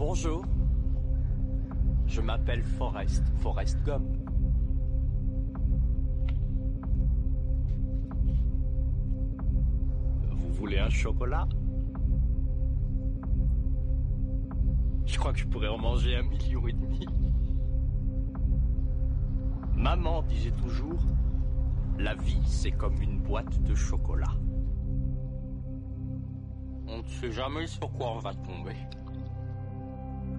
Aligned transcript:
Bonjour. 0.00 0.42
Je 2.06 2.22
m'appelle 2.22 2.62
Forrest, 2.62 3.22
Forrest 3.40 3.82
Gump. 3.84 4.08
Vous 10.30 10.52
voulez 10.54 10.78
un 10.78 10.88
chocolat? 10.88 11.46
Je 15.04 15.18
crois 15.18 15.34
que 15.34 15.38
je 15.38 15.46
pourrais 15.46 15.68
en 15.68 15.76
manger 15.76 16.16
un 16.16 16.22
million 16.22 16.66
et 16.66 16.72
demi. 16.72 17.06
Maman 19.76 20.22
disait 20.22 20.52
toujours, 20.52 21.04
la 21.98 22.14
vie 22.14 22.40
c'est 22.46 22.72
comme 22.72 23.02
une 23.02 23.20
boîte 23.20 23.62
de 23.64 23.74
chocolat. 23.74 24.32
On 26.88 26.96
ne 26.96 27.06
sait 27.06 27.32
jamais 27.32 27.66
sur 27.66 27.92
quoi 27.92 28.12
on 28.12 28.18
va 28.20 28.32
tomber. 28.32 28.76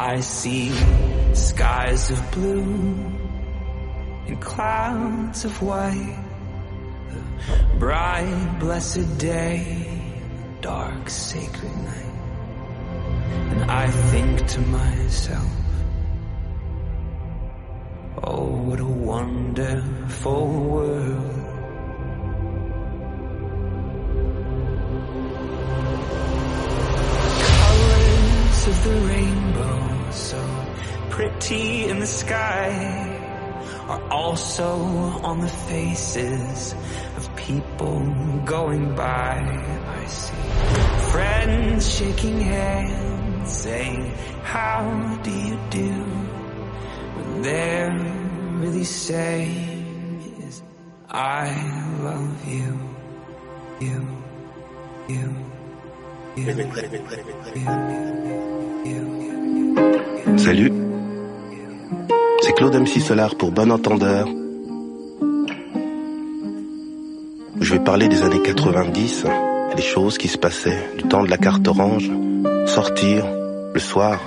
I 0.00 0.20
see 0.20 0.70
skies 1.34 2.12
of 2.12 2.30
blue 2.30 2.94
and 4.28 4.40
clouds 4.40 5.44
of 5.44 5.60
white, 5.60 6.24
the 7.10 7.78
bright 7.80 8.58
blessed 8.60 9.18
day, 9.18 9.90
dark 10.60 11.10
sacred 11.10 11.76
night. 11.78 12.14
And 13.50 13.68
I 13.68 13.90
think 13.90 14.46
to 14.46 14.60
myself, 14.60 15.50
oh 18.22 18.46
what 18.46 18.78
a 18.78 18.84
wonderful 18.84 20.46
world. 20.46 21.34
Colors 27.50 28.66
of 28.68 28.84
the 28.84 28.90
so 28.90 29.17
pretty 31.48 31.88
in 31.88 31.98
the 31.98 32.06
sky, 32.06 32.68
are 33.88 34.02
also 34.10 34.68
on 35.24 35.40
the 35.40 35.48
faces 35.48 36.74
of 37.16 37.36
people 37.36 38.00
going 38.44 38.94
by. 38.94 39.40
I 39.96 40.04
see 40.06 40.36
friends 41.10 41.94
shaking 41.96 42.40
hands, 42.40 43.50
saying, 43.50 44.12
How 44.42 45.18
do 45.22 45.30
you 45.30 45.58
do? 45.70 45.92
What 47.14 47.42
they're 47.42 47.96
really 48.60 48.84
saying 48.84 50.36
is, 50.44 50.62
I 51.08 51.48
love 52.02 52.46
you, 52.46 52.78
you, 53.80 54.06
you. 55.08 55.44
Salut, 60.38 60.87
Claude 62.58 62.74
MC 62.74 63.00
Solar 63.00 63.36
pour 63.36 63.52
Bon 63.52 63.70
Entendeur. 63.70 64.26
Je 67.60 67.72
vais 67.72 67.78
parler 67.78 68.08
des 68.08 68.22
années 68.22 68.42
90, 68.42 69.26
les 69.76 69.82
choses 69.82 70.18
qui 70.18 70.26
se 70.26 70.38
passaient 70.38 70.90
du 70.96 71.04
temps 71.04 71.22
de 71.22 71.30
la 71.30 71.38
carte 71.38 71.68
orange, 71.68 72.10
sortir, 72.66 73.24
le 73.72 73.78
soir, 73.78 74.18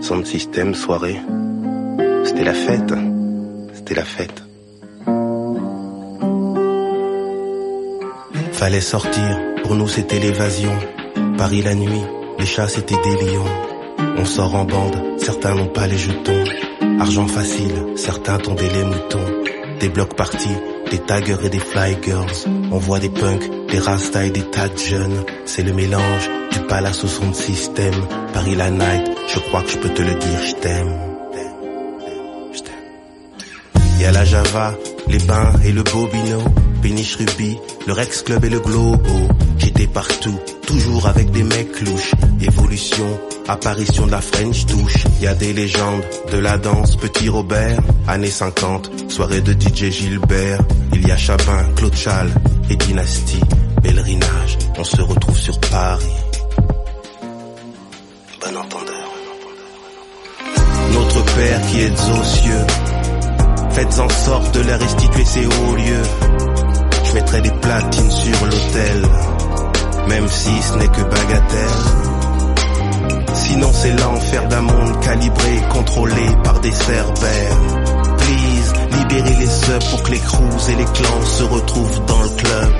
sound 0.00 0.26
système, 0.26 0.74
soirée. 0.74 1.20
C'était 2.24 2.42
la 2.42 2.52
fête, 2.52 2.92
c'était 3.74 3.94
la 3.94 4.04
fête. 4.04 4.42
Fallait 8.50 8.80
sortir, 8.80 9.38
pour 9.62 9.76
nous 9.76 9.86
c'était 9.86 10.18
l'évasion. 10.18 10.76
Paris 11.38 11.62
la 11.62 11.76
nuit, 11.76 12.02
les 12.40 12.46
chats 12.46 12.66
c'était 12.66 13.00
des 13.04 13.24
lions. 13.24 13.52
On 14.18 14.24
sort 14.24 14.56
en 14.56 14.64
bande, 14.64 15.00
certains 15.18 15.54
n'ont 15.54 15.68
pas 15.68 15.86
les 15.86 15.96
jetons. 15.96 16.71
Argent 17.02 17.26
facile, 17.26 17.94
certains 17.96 18.38
tombaient 18.38 18.72
les 18.72 18.84
moutons. 18.84 19.26
Des 19.80 19.88
blocs 19.88 20.14
partis, 20.14 20.56
des 20.88 21.00
taggers 21.00 21.44
et 21.44 21.48
des 21.48 21.58
fly 21.58 21.96
girls. 22.00 22.46
On 22.70 22.78
voit 22.78 23.00
des 23.00 23.08
punks, 23.08 23.42
des 23.72 23.80
rastas 23.80 24.26
et 24.26 24.30
des 24.30 24.48
tas 24.48 24.68
de 24.68 24.78
jeunes. 24.78 25.24
C'est 25.44 25.64
le 25.64 25.72
mélange 25.72 26.30
du 26.52 26.60
palace 26.60 27.02
au 27.02 27.08
son 27.08 27.30
de 27.30 27.34
système. 27.34 28.06
Paris 28.32 28.54
la 28.54 28.70
night, 28.70 29.10
je 29.26 29.40
crois 29.40 29.62
que 29.62 29.70
je 29.70 29.78
peux 29.78 29.88
te 29.88 30.02
le 30.02 30.14
dire, 30.14 30.44
je 30.46 30.54
t'aime. 30.54 30.96
Y 33.98 34.04
a 34.04 34.12
la 34.12 34.24
Java, 34.24 34.74
les 35.08 35.18
bains 35.18 35.54
et 35.64 35.72
le 35.72 35.82
Bobino, 35.82 36.44
Péniche 36.82 37.16
Ruby, 37.16 37.58
le 37.84 37.94
Rex 37.94 38.22
Club 38.22 38.44
et 38.44 38.48
le 38.48 38.60
Globo. 38.60 39.28
J'étais 39.58 39.88
partout, 39.88 40.38
toujours 40.68 41.08
avec 41.08 41.32
des 41.32 41.42
mecs 41.42 41.80
louches. 41.80 42.12
Évolution, 42.40 43.18
apparition 43.48 44.06
de 44.06 44.12
la 44.12 44.20
French 44.20 44.66
touche. 44.66 45.04
Y 45.20 45.26
a 45.26 45.34
des 45.34 45.52
légendes, 45.52 46.02
de 46.30 46.38
la 46.38 46.58
danse, 46.58 46.96
Petit 46.96 47.28
Robert, 47.28 47.80
années 48.08 48.30
50, 48.30 49.10
soirée 49.10 49.40
de 49.40 49.52
DJ 49.52 49.90
Gilbert. 49.90 50.60
Il 50.92 51.06
y 51.06 51.10
a 51.10 51.16
Chabin, 51.16 51.64
Claude 51.76 51.94
Chal 51.94 52.28
et 52.70 52.76
Dynastie, 52.76 53.40
pèlerinage. 53.82 54.58
On 54.78 54.84
se 54.84 55.00
retrouve 55.02 55.38
sur 55.38 55.58
Paris. 55.60 56.04
Bon 58.40 58.56
entendeur. 58.56 58.92
Notre 60.92 61.24
Père 61.34 61.60
qui 61.68 61.80
est 61.80 61.90
aux 61.90 62.24
cieux, 62.24 62.66
faites 63.70 63.98
en 63.98 64.08
sorte 64.08 64.54
de 64.54 64.60
leur 64.60 64.78
restituer 64.78 65.24
ces 65.24 65.46
hauts 65.46 65.76
lieux. 65.76 66.02
Je 67.04 67.14
mettrai 67.14 67.40
des 67.42 67.50
platines 67.50 68.10
sur 68.10 68.44
l'autel, 68.46 69.02
même 70.08 70.28
si 70.28 70.62
ce 70.62 70.78
n'est 70.78 70.88
que 70.88 71.02
bagatelle. 71.02 72.11
Sinon 73.34 73.70
c'est 73.72 73.92
l'enfer 74.00 74.48
d'un 74.48 74.62
monde 74.62 75.00
calibré, 75.00 75.60
contrôlé 75.70 76.26
par 76.44 76.60
des 76.60 76.70
cerbères. 76.70 77.58
Please, 78.18 78.72
libérez 78.98 79.36
les 79.38 79.46
subs 79.46 79.90
pour 79.90 80.02
que 80.02 80.10
les 80.10 80.18
crews 80.18 80.70
et 80.70 80.74
les 80.76 80.84
clans 80.84 81.22
se 81.24 81.42
retrouvent 81.42 82.04
dans 82.06 82.22
le 82.22 82.28
club. 82.28 82.72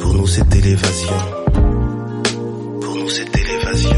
Pour 0.00 0.14
nous 0.14 0.26
c'était 0.26 0.60
l'évasion. 0.60 1.16
Pour 2.80 2.94
nous 2.96 3.08
c'était 3.08 3.44
l'évasion. 3.44 3.96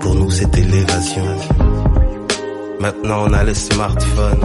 Pour 0.00 0.14
nous 0.14 0.30
c'était 0.30 0.62
l'évasion. 0.62 1.24
Maintenant 2.80 3.24
on 3.28 3.32
a 3.32 3.44
le 3.44 3.54
smartphone. 3.54 4.40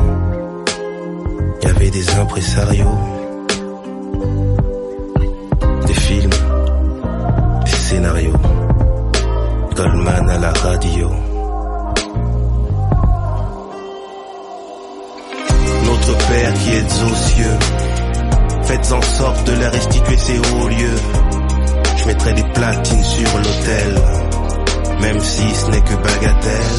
Il 1.62 1.68
y 1.68 1.72
avait 1.72 1.90
des 1.90 2.10
impresarios. 2.12 3.21
À 9.84 10.38
la 10.38 10.52
radio. 10.52 11.10
Notre 15.86 16.18
Père 16.28 16.54
qui 16.54 16.70
est 16.70 17.04
aux 17.04 17.16
cieux. 17.16 17.60
Faites 18.62 18.92
en 18.92 19.02
sorte 19.02 19.48
de 19.48 19.54
leur 19.54 19.72
restituer 19.72 20.18
ces 20.18 20.38
hauts 20.38 20.68
lieux. 20.68 21.00
Je 21.98 22.06
mettrai 22.06 22.34
des 22.34 22.44
platines 22.44 23.04
sur 23.04 23.38
l'autel. 23.40 23.96
Même 25.02 25.20
si 25.20 25.50
ce 25.50 25.72
n'est 25.72 25.82
que 25.82 25.96
bagatelle. 25.96 26.78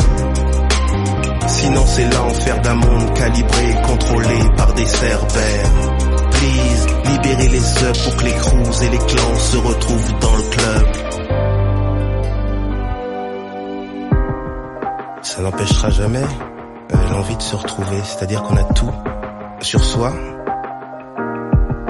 Sinon 1.49 1.85
c'est 1.87 2.15
l'enfer 2.15 2.61
d'un 2.61 2.75
monde 2.75 3.15
calibré, 3.15 3.77
contrôlé 3.85 4.38
par 4.56 4.73
des 4.75 4.87
cerbères. 4.87 5.73
Please, 6.31 6.87
libérez 7.11 7.49
les 7.49 7.82
œufs 7.82 8.05
pour 8.05 8.17
que 8.17 8.25
les 8.27 8.35
crews 8.35 8.82
et 8.85 8.91
les 8.91 8.99
clans 8.99 9.38
se 9.38 9.56
retrouvent 9.56 10.19
dans 10.21 10.37
le 10.37 10.43
club. 10.44 10.92
Ça 15.43 15.50
n'empêchera 15.50 15.91
jamais 15.91 16.23
euh, 16.23 17.09
l'envie 17.11 17.37
de 17.37 17.43
se 17.43 17.56
retrouver, 17.56 18.00
c'est-à-dire 18.05 18.44
qu'on 18.44 18.56
a 18.56 18.62
tout 18.62 18.93
sur 19.61 19.83
soi. 19.83 20.12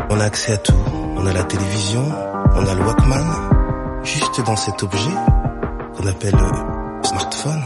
On 0.09 0.19
a 0.19 0.25
accès 0.25 0.55
à 0.55 0.57
tout. 0.57 0.73
On 1.19 1.27
a 1.27 1.35
la 1.35 1.45
télévision, 1.45 2.03
on 2.57 2.67
a 2.67 2.75
le 2.75 2.81
Walkman, 2.83 3.27
juste 4.05 4.41
dans 4.47 4.57
cet 4.57 4.83
objet 4.83 5.11
qu'on 5.95 6.07
appelle 6.07 6.35
le 6.35 7.07
smartphone. 7.07 7.63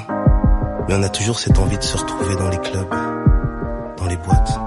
Mais 0.89 0.95
on 0.97 1.05
a 1.05 1.09
toujours 1.09 1.39
cette 1.39 1.57
envie 1.57 1.79
de 1.79 1.85
se 1.85 1.97
retrouver 1.97 2.35
dans 2.35 2.49
les 2.49 2.59
clubs, 2.59 2.95
dans 3.97 4.07
les 4.07 4.17
boîtes, 4.17 4.59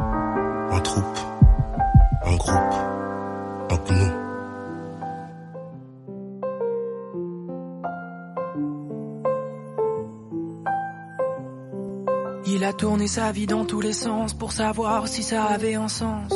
sa 13.10 13.32
vie 13.32 13.48
dans 13.48 13.66
tous 13.66 13.82
les 13.82 13.94
sens 13.94 14.36
pour 14.36 14.52
savoir 14.52 15.08
si 15.08 15.24
ça 15.24 15.46
avait 15.46 15.74
un 15.74 15.88
sens. 15.88 16.32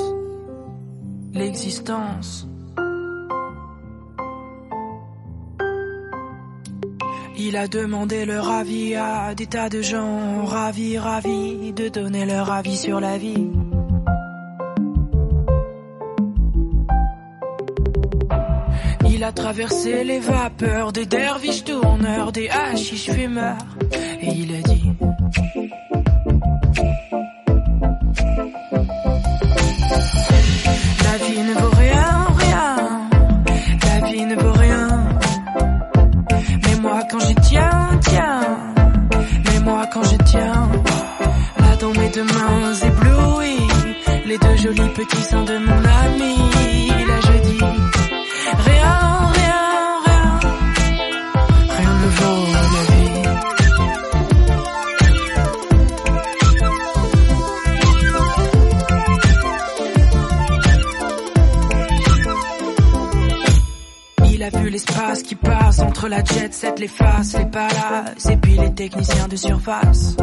L'existence. 1.32 2.48
Il 7.38 7.58
a 7.58 7.68
demandé 7.68 8.26
leur 8.26 8.50
avis 8.50 8.96
à 8.96 9.36
des 9.36 9.46
tas 9.46 9.70
de 9.70 9.84
gens, 9.84 10.46
ravis, 10.46 10.98
ravis 10.98 11.74
de 11.74 11.90
donner 11.90 12.26
leur 12.26 12.52
avis 12.52 12.78
sur 12.78 13.00
la 13.00 13.20
vie. 13.20 13.48
Il 19.12 19.24
a 19.24 19.32
traversé 19.32 20.04
les 20.04 20.20
vapeurs 20.20 20.92
des 20.92 21.06
derviches 21.06 21.66
tourneurs, 21.66 22.32
des 22.32 22.50
hachiches 22.50 23.12
fumeurs, 23.12 23.78
et 24.22 24.32
il 24.32 24.56
a 24.56 24.62
dit 24.62 24.83
petit 45.06 45.24
sein 45.24 45.44
de 45.44 45.58
mon 45.58 45.84
ami, 46.06 46.38
là 47.08 47.20
je 47.22 47.34
dis 47.50 47.60
rien, 47.60 48.98
rien, 49.34 50.02
rien, 50.06 50.40
rien 51.78 51.94
ne 52.02 52.08
vaut 52.18 52.46
la 52.74 52.84
vie. 64.30 64.34
Il 64.34 64.42
a 64.44 64.50
vu 64.50 64.70
l'espace 64.70 65.24
qui 65.24 65.36
passe 65.36 65.80
entre 65.80 66.08
la 66.08 66.24
jet 66.24 66.54
set, 66.54 66.80
les 66.80 66.88
faces, 66.88 67.38
les 67.38 67.46
palaces 67.46 68.26
et 68.30 68.38
puis 68.38 68.58
les 68.58 68.74
techniciens 68.74 69.28
de 69.28 69.36
surface. 69.36 70.16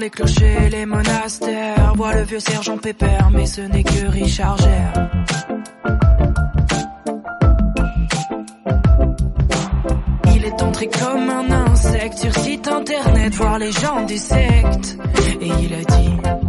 les 0.00 0.10
clochers, 0.10 0.70
les 0.70 0.86
monastères. 0.86 1.92
Vois 1.94 2.14
le 2.14 2.22
vieux 2.22 2.40
sergent 2.40 2.78
Pépère, 2.78 3.30
mais 3.32 3.46
ce 3.46 3.60
n'est 3.60 3.84
que 3.84 4.06
Richard 4.06 4.56
Il 10.34 10.44
est 10.44 10.62
entré 10.62 10.88
comme 10.88 11.28
un 11.28 11.50
insecte 11.50 12.18
sur 12.18 12.34
site 12.34 12.66
internet, 12.66 13.34
voir 13.34 13.58
les 13.58 13.72
gens 13.72 14.04
du 14.06 14.16
secte. 14.16 14.96
Et 15.40 15.48
il 15.48 15.74
a 15.74 15.84
dit. 15.84 16.39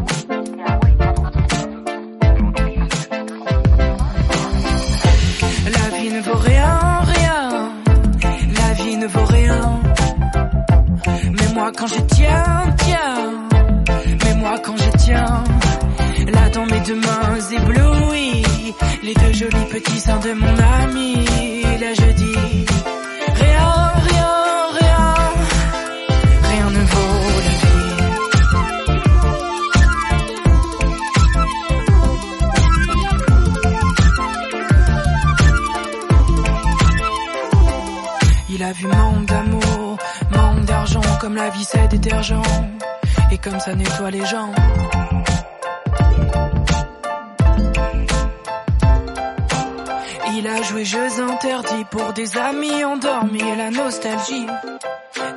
nostalgie. 54.04 54.48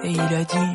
Et 0.04 0.10
il 0.10 0.20
a 0.20 0.44
dit 0.44 0.73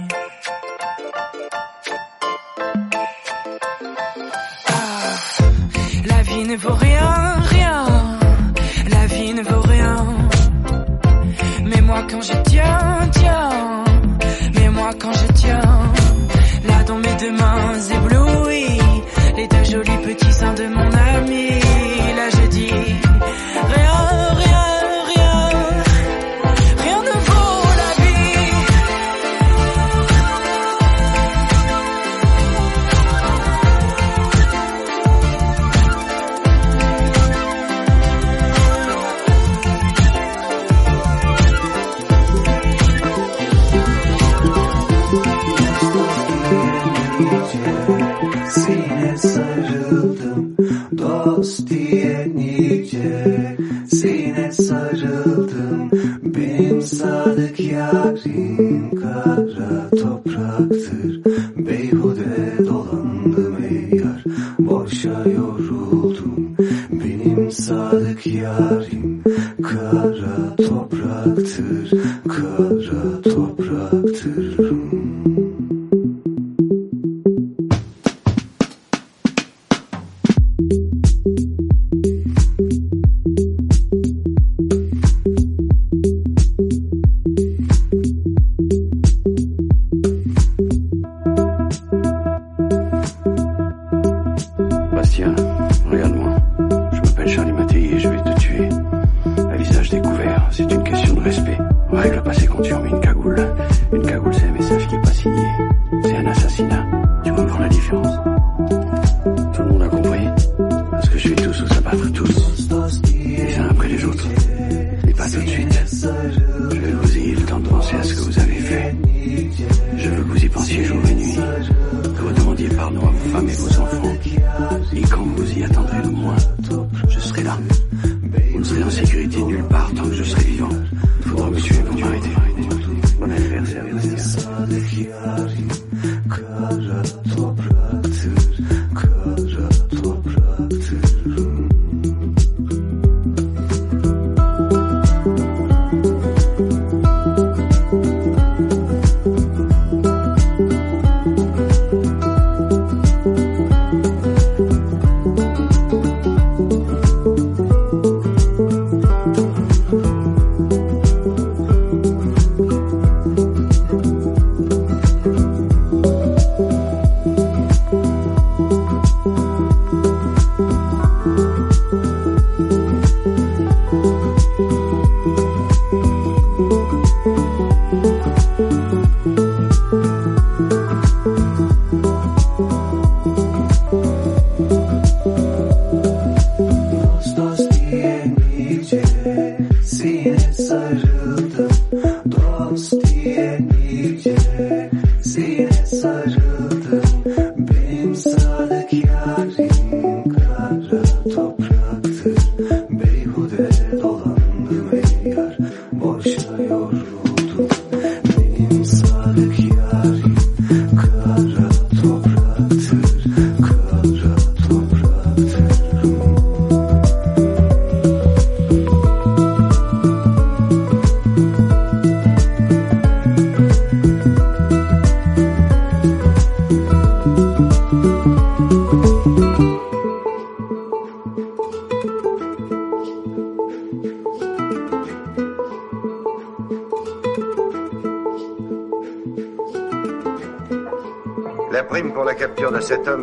yürüyorum. 206.48 207.19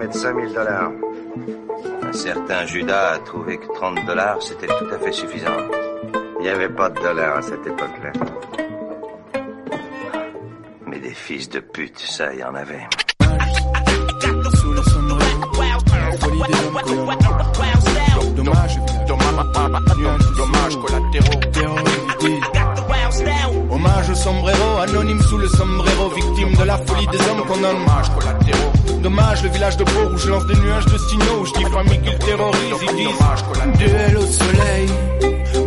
25 0.07 0.35
000 0.41 0.53
dollars. 0.53 0.93
Un 2.03 2.13
certain 2.13 2.65
Judas 2.67 3.15
a 3.15 3.19
trouvé 3.19 3.59
que 3.59 3.67
30 3.75 4.07
dollars, 4.07 4.41
c'était 4.41 4.69
tout 4.69 4.87
à 4.93 4.99
fait 4.99 5.11
suffisant. 5.11 5.57
Il 6.39 6.43
n'y 6.43 6.49
avait 6.49 6.69
pas 6.69 6.89
de 6.91 7.01
dollars 7.01 7.39
à 7.39 7.43
cette 7.43 7.67
époque-là. 7.67 8.13
Mais 10.87 11.01
des 11.01 11.11
fils 11.11 11.49
de 11.49 11.59
pute, 11.59 11.99
ça, 11.99 12.33
il 12.33 12.39
y 12.39 12.45
en 12.45 12.55
avait. 12.55 12.87
Dommage, 18.37 18.77
dommage, 20.37 20.77
collatéraux. 20.77 21.41
Hommage 23.73 24.11
au 24.11 24.15
sombrero, 24.15 24.79
anonyme 24.79 25.21
sous 25.23 25.39
le 25.39 25.49
sombrero, 25.49 26.09
victime 26.11 26.55
de 26.55 26.63
la 26.63 26.79
folie 26.79 27.07
des 27.09 27.21
hommes 27.29 27.45
qu'on 27.47 27.65
hommage 27.65 28.11
collatéraux. 28.15 28.76
Dommage, 29.07 29.45
le 29.45 29.51
village 29.51 29.77
de 29.77 29.85
Pau 29.85 30.11
où 30.13 30.19
je 30.19 30.29
lance 30.29 30.47
des 30.47 30.57
nuages 30.57 30.87
de 30.87 30.99
signaux, 30.99 31.45
je 31.45 31.53
dis 31.53 31.65
famille 31.71 32.01
qu'ils 32.01 32.19
terrorisent, 32.19 32.83
ils 32.83 32.97
disent 32.97 33.79
duel 33.79 34.17
au 34.17 34.27
soleil. 34.27 34.89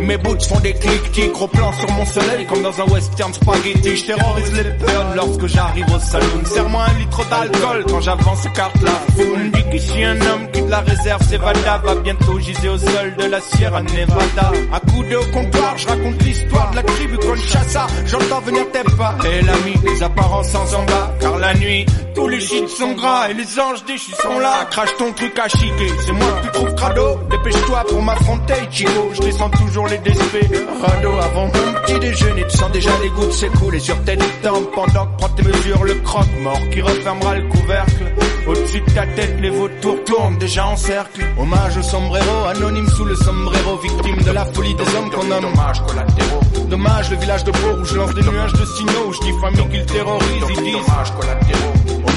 Mes 0.02 0.18
boots 0.18 0.42
font 0.42 0.60
des 0.60 0.74
clics, 0.74 1.32
gros 1.32 1.48
plan 1.48 1.72
sur 1.72 1.90
mon 1.92 2.04
soleil 2.04 2.46
comme 2.46 2.62
dans 2.62 2.80
un 2.80 2.84
western 2.84 3.32
spaghetti. 3.32 3.96
Je 3.96 4.04
terrorise 4.04 4.52
les 4.52 4.64
peurs 4.64 5.14
lorsque 5.16 5.46
j'arrive 5.46 5.86
au 5.94 5.98
saloon. 5.98 6.44
Serre-moi 6.44 6.84
un 6.84 6.98
litre 6.98 7.28
d'alcool 7.30 7.84
quand 7.88 8.00
j'avance 8.02 8.46
carte 8.54 8.82
la 8.82 8.90
foule. 9.14 9.50
Dit 9.52 9.64
qu'ici 9.70 10.04
un 10.04 10.20
homme 10.20 10.50
qui 10.52 10.60
de 10.60 10.70
la 10.70 10.80
réserve 10.80 11.22
s'évada 11.22 11.78
va 11.78 11.94
bientôt 11.94 12.38
giser 12.38 12.68
au 12.68 12.76
sol 12.76 13.14
de 13.18 13.24
la 13.24 13.40
Sierra 13.40 13.82
Nevada. 13.82 14.52
À 14.70 14.79
de 15.02 15.16
au 15.16 15.76
je 15.76 15.88
raconte 15.88 16.22
l'histoire 16.22 16.70
de 16.70 16.76
la 16.76 16.82
tribu 16.82 17.16
Conchassa. 17.18 17.86
J'entends 18.06 18.40
venir 18.40 18.64
tes 18.72 18.96
pas 18.96 19.16
et 19.24 19.42
l'ami, 19.42 19.74
les 19.84 20.02
apparences 20.02 20.48
sans 20.48 20.74
en 20.74 20.84
bas. 20.84 21.14
Car 21.20 21.38
la 21.38 21.54
nuit, 21.54 21.86
tous 22.14 22.28
les 22.28 22.40
shit 22.40 22.68
sont 22.68 22.92
gras 22.92 23.30
et 23.30 23.34
les 23.34 23.60
anges 23.60 23.84
déchus 23.84 24.14
sont 24.20 24.38
là. 24.38 24.66
Crache 24.70 24.96
ton 24.98 25.12
truc 25.12 25.38
à 25.38 25.48
chiquer, 25.48 25.90
c'est 26.04 26.12
moi 26.12 26.32
que 26.40 26.46
tu 26.46 26.52
trouves 26.52 26.74
crado. 26.74 27.18
Dépêche-toi 27.30 27.84
pour 27.88 28.02
m'affronter, 28.02 28.54
Chico. 28.70 29.10
Je 29.14 29.20
descends 29.22 29.50
toujours 29.50 29.86
les 29.86 29.98
déspés. 29.98 30.48
Radeau 30.82 31.12
avant 31.18 31.46
mon 31.46 31.72
petit 31.84 31.98
déjeuner, 31.98 32.44
tu 32.48 32.56
sens 32.56 32.72
déjà 32.72 32.90
les 33.02 33.10
gouttes 33.10 33.32
s'écouler 33.32 33.80
sur 33.80 34.02
tes 34.04 34.16
tempes 34.16 34.70
pendant 34.74 35.06
que 35.06 35.16
prends 35.18 35.28
tes 35.30 35.42
mesures 35.42 35.84
le 35.84 35.94
croque-mort 35.94 36.60
qui 36.72 36.80
refermera 36.80 37.36
le 37.36 37.48
couvercle. 37.48 38.04
Au-dessus 38.50 38.80
de 38.80 38.90
ta 38.90 39.06
tête, 39.06 39.36
les 39.40 39.50
vautours 39.50 40.02
tournent 40.02 40.36
déjà 40.38 40.66
en 40.66 40.76
cercle. 40.76 41.24
Hommage 41.38 41.76
au 41.76 41.82
sombrero, 41.82 42.46
anonyme 42.48 42.88
sous 42.88 43.04
le 43.04 43.14
sombrero, 43.14 43.76
victime 43.76 44.20
de 44.24 44.32
la 44.32 44.44
folie 44.44 44.74
des 44.74 44.96
hommes 44.96 45.08
qu'on 45.08 45.22
nomme. 45.22 45.42
Dommage 45.42 45.80
collatéraux. 45.86 46.66
Dommage, 46.68 47.10
le 47.10 47.16
village 47.18 47.44
de 47.44 47.52
Pau 47.52 47.80
où 47.80 47.84
je 47.84 47.94
lance 47.94 48.12
des 48.12 48.22
nuages 48.22 48.52
de 48.54 48.64
signaux, 48.64 49.06
où 49.06 49.12
je 49.12 49.20
dis 49.20 49.32
famille 49.40 49.68
qu'ils 49.68 49.86
terrorisent, 49.86 50.44
ils 50.48 50.62
disent. 50.64 50.72
Dommage 50.84 51.12
collatéraux. 51.14 51.69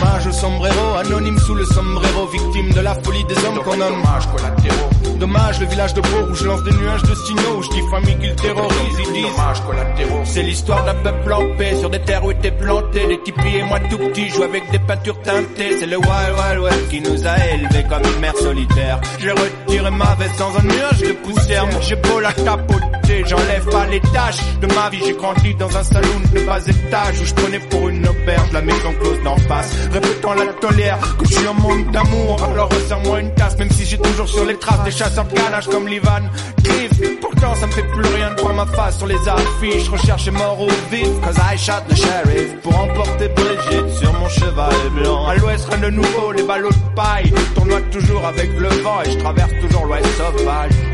Hommage 0.04 0.28
au 0.28 0.32
sombrero, 0.34 0.96
anonyme 1.00 1.40
sous 1.40 1.56
le 1.56 1.64
sombrero, 1.64 2.28
victime 2.28 2.74
de 2.74 2.82
la 2.82 2.94
folie 2.96 3.24
des 3.24 3.38
hommes 3.46 3.60
qu'on 3.64 3.78
nomme. 3.78 4.02
Dommage 4.02 4.28
collatéraux. 4.28 4.90
Dommage, 5.18 5.60
le 5.62 5.66
village 5.68 5.94
de 5.94 6.02
Pau 6.02 6.30
où 6.30 6.36
je 6.36 6.46
lance 6.46 6.64
des 6.64 6.72
nuages 6.72 7.04
de 7.04 7.16
signaux, 7.16 7.58
où 7.58 7.64
je 7.64 7.70
dis 7.70 7.82
famille 7.90 8.18
qu'ils 8.20 8.36
terrorisent, 8.36 9.00
ils 9.00 9.14
disent. 9.14 9.32
Dommage 9.32 9.62
collatéraux. 9.66 10.22
C'est 10.26 10.44
l'histoire 10.44 10.84
d'un 10.84 10.96
peuple 10.96 11.34
en 11.34 11.56
paix 11.58 11.78
sur 11.80 11.90
des 11.90 12.00
terres 12.02 12.26
où 12.26 12.32
étaient 12.32 12.52
plantés 12.52 13.08
des 13.08 13.22
tipis 13.22 13.56
et 13.56 13.64
moi 13.64 13.80
tout 13.90 13.98
petit, 13.98 14.30
joue 14.30 14.44
avec 14.44 14.70
des 14.72 14.80
peintures 14.80 15.22
teintées. 15.22 15.78
C'est 15.80 15.86
le 15.86 15.98
Wild 15.98 16.36
Wild 16.38 16.64
West 16.64 16.90
qui 16.90 17.00
nous 17.00 17.26
a 17.26 17.38
élevés 17.54 17.86
comme 17.88 18.04
une 18.14 18.20
mère 18.20 18.36
solitaire. 18.36 19.00
J'ai 19.20 19.32
retiré 19.32 19.90
ma 19.90 20.16
veste 20.16 20.38
dans 20.38 20.58
un 20.58 20.64
nuage 20.64 21.00
de 21.00 21.14
poussière, 21.14 21.66
j'ai 21.82 21.96
beau 21.96 22.20
la 22.20 22.34
tapoter, 22.34 22.93
j'enlève 23.26 23.66
pas 23.70 23.86
les 23.88 24.00
tâches 24.00 24.42
de 24.62 24.68
ma 24.68 24.90
vie. 24.90 25.02
J'ai 25.06 25.14
grandi 25.14 25.54
dans 25.56 25.76
un 25.78 25.84
saloon 25.84 26.22
de 26.34 26.40
bas 26.42 26.60
étage 26.60 27.20
où 27.22 27.26
je 27.26 27.34
prenais 27.34 27.60
pour 27.60 27.90
une 27.90 28.08
auberge 28.08 28.52
la 28.52 28.62
maison 28.62 28.94
close 29.00 29.22
d'en 29.24 29.38
face, 29.38 29.72
répétant 29.92 30.34
la 30.34 30.46
tolère 30.54 31.00
que 31.18 31.26
je 31.26 31.34
suis 31.34 31.48
un 31.48 31.54
monde 31.54 31.92
d'amour. 31.92 32.42
Alors 32.44 32.70
resserre-moi 32.70 33.20
une 33.20 33.34
tasse, 33.34 33.58
même 33.58 33.70
si 33.72 33.86
j'ai 33.86 33.98
toujours 33.98 34.28
sur 34.28 34.46
les 34.46 34.58
traces 34.58 34.84
des 34.84 34.92
chasseurs 34.92 35.26
de 35.26 35.34
canage 35.34 35.68
comme 35.68 35.88
l'Ivan 35.88 36.24
Cliff. 36.64 37.20
Pourtant 37.22 37.56
ça 37.56 37.68
me 37.68 37.72
fait 37.72 37.84
plus 37.84 38.08
rien 38.16 38.34
de 38.34 38.42
voir 38.42 38.54
ma 38.54 38.66
face 38.66 38.98
sur 38.98 39.08
les 39.08 39.28
affiches. 39.28 39.90
Recherche 39.90 40.30
mort 40.30 40.62
ou 40.62 40.70
vif, 40.92 41.08
cause 41.22 41.38
I 41.38 41.58
shot 41.58 41.84
the 41.90 41.96
sheriff 41.96 42.56
pour 42.62 42.78
emporter 42.80 43.30
Brigitte 43.30 43.90
sur 44.00 44.14
mon 44.14 44.30
cheval 44.30 44.74
blanc. 44.96 45.28
À 45.28 45.36
l'ouest 45.36 45.68
rien 45.70 45.80
de 45.80 45.90
nouveau, 45.90 46.32
les 46.32 46.44
ballots 46.44 46.70
de 46.70 46.96
paille 46.96 47.34
tournoient 47.56 47.82
toujours 47.92 48.26
avec 48.26 48.50
le 48.58 48.70
vent 48.82 49.02
et 49.06 49.12
je 49.12 49.18
traverse 49.18 49.52
toujours 49.62 49.86
l'ouest 49.86 50.06
sauvage 50.18 50.93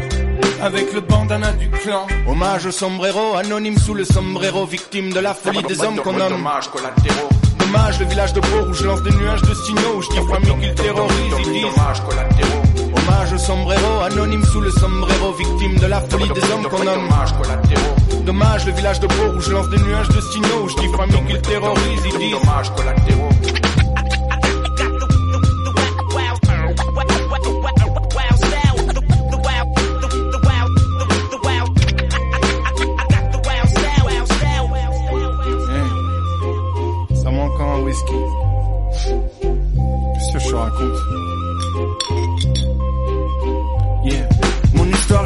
avec 0.61 0.93
le 0.93 1.01
bandana 1.01 1.51
du 1.53 1.69
clan. 1.69 2.07
Hommage 2.27 2.65
au 2.65 2.71
sombrero, 2.71 3.35
anonyme 3.35 3.77
sous 3.77 3.93
le 3.93 4.05
sombrero, 4.05 4.65
victime 4.65 5.11
de 5.11 5.19
la 5.19 5.33
folie 5.33 5.63
des 5.63 5.79
hommes 5.81 5.97
qu'on 5.97 6.13
nomme. 6.13 6.31
Dommage 6.31 6.69
collatéraux. 6.69 7.29
Dommage, 7.59 7.99
le 7.99 8.05
village 8.05 8.33
de 8.33 8.39
Pau 8.39 8.67
où 8.69 8.73
je 8.73 8.85
lance 8.85 9.01
des 9.03 9.11
nuages 9.11 9.41
de 9.41 9.53
signaux, 9.53 9.97
où 9.97 10.01
je 10.01 10.09
dis 10.09 10.27
famille 10.27 10.59
qu'ils 10.59 10.75
terrorisent, 10.75 11.35
ils 11.39 11.51
disent. 11.51 11.61
Dommage 11.75 12.01
collatéraux. 12.07 12.63
Hommage 12.97 13.33
au 13.33 13.37
sombrero, 13.37 14.01
anonyme 14.01 14.43
sous 14.45 14.61
le 14.61 14.71
sombrero, 14.71 15.33
victime 15.33 15.77
de 15.77 15.85
la 15.87 16.01
folie 16.01 16.29
des 16.29 16.51
hommes 16.51 16.67
qu'on 16.69 16.83
nomme. 16.83 17.07
Dommage 17.07 17.33
collatéraux. 17.37 17.95
Dommage, 18.25 18.65
le 18.65 18.71
village 18.73 18.99
de 18.99 19.07
Pau 19.07 19.33
où 19.35 19.41
je 19.41 19.51
lance 19.51 19.69
des 19.69 19.77
nuages 19.77 20.09
de 20.09 20.21
signaux, 20.21 20.63
où 20.63 20.69
je 20.69 20.75
dis 20.75 20.87
famille 20.95 21.25
qu'ils 21.27 21.41
terrorisent, 21.41 22.05
ils 22.05 22.17
disent. 22.17 22.31
Dommage 22.31 22.73
collatéraux. 22.75 23.28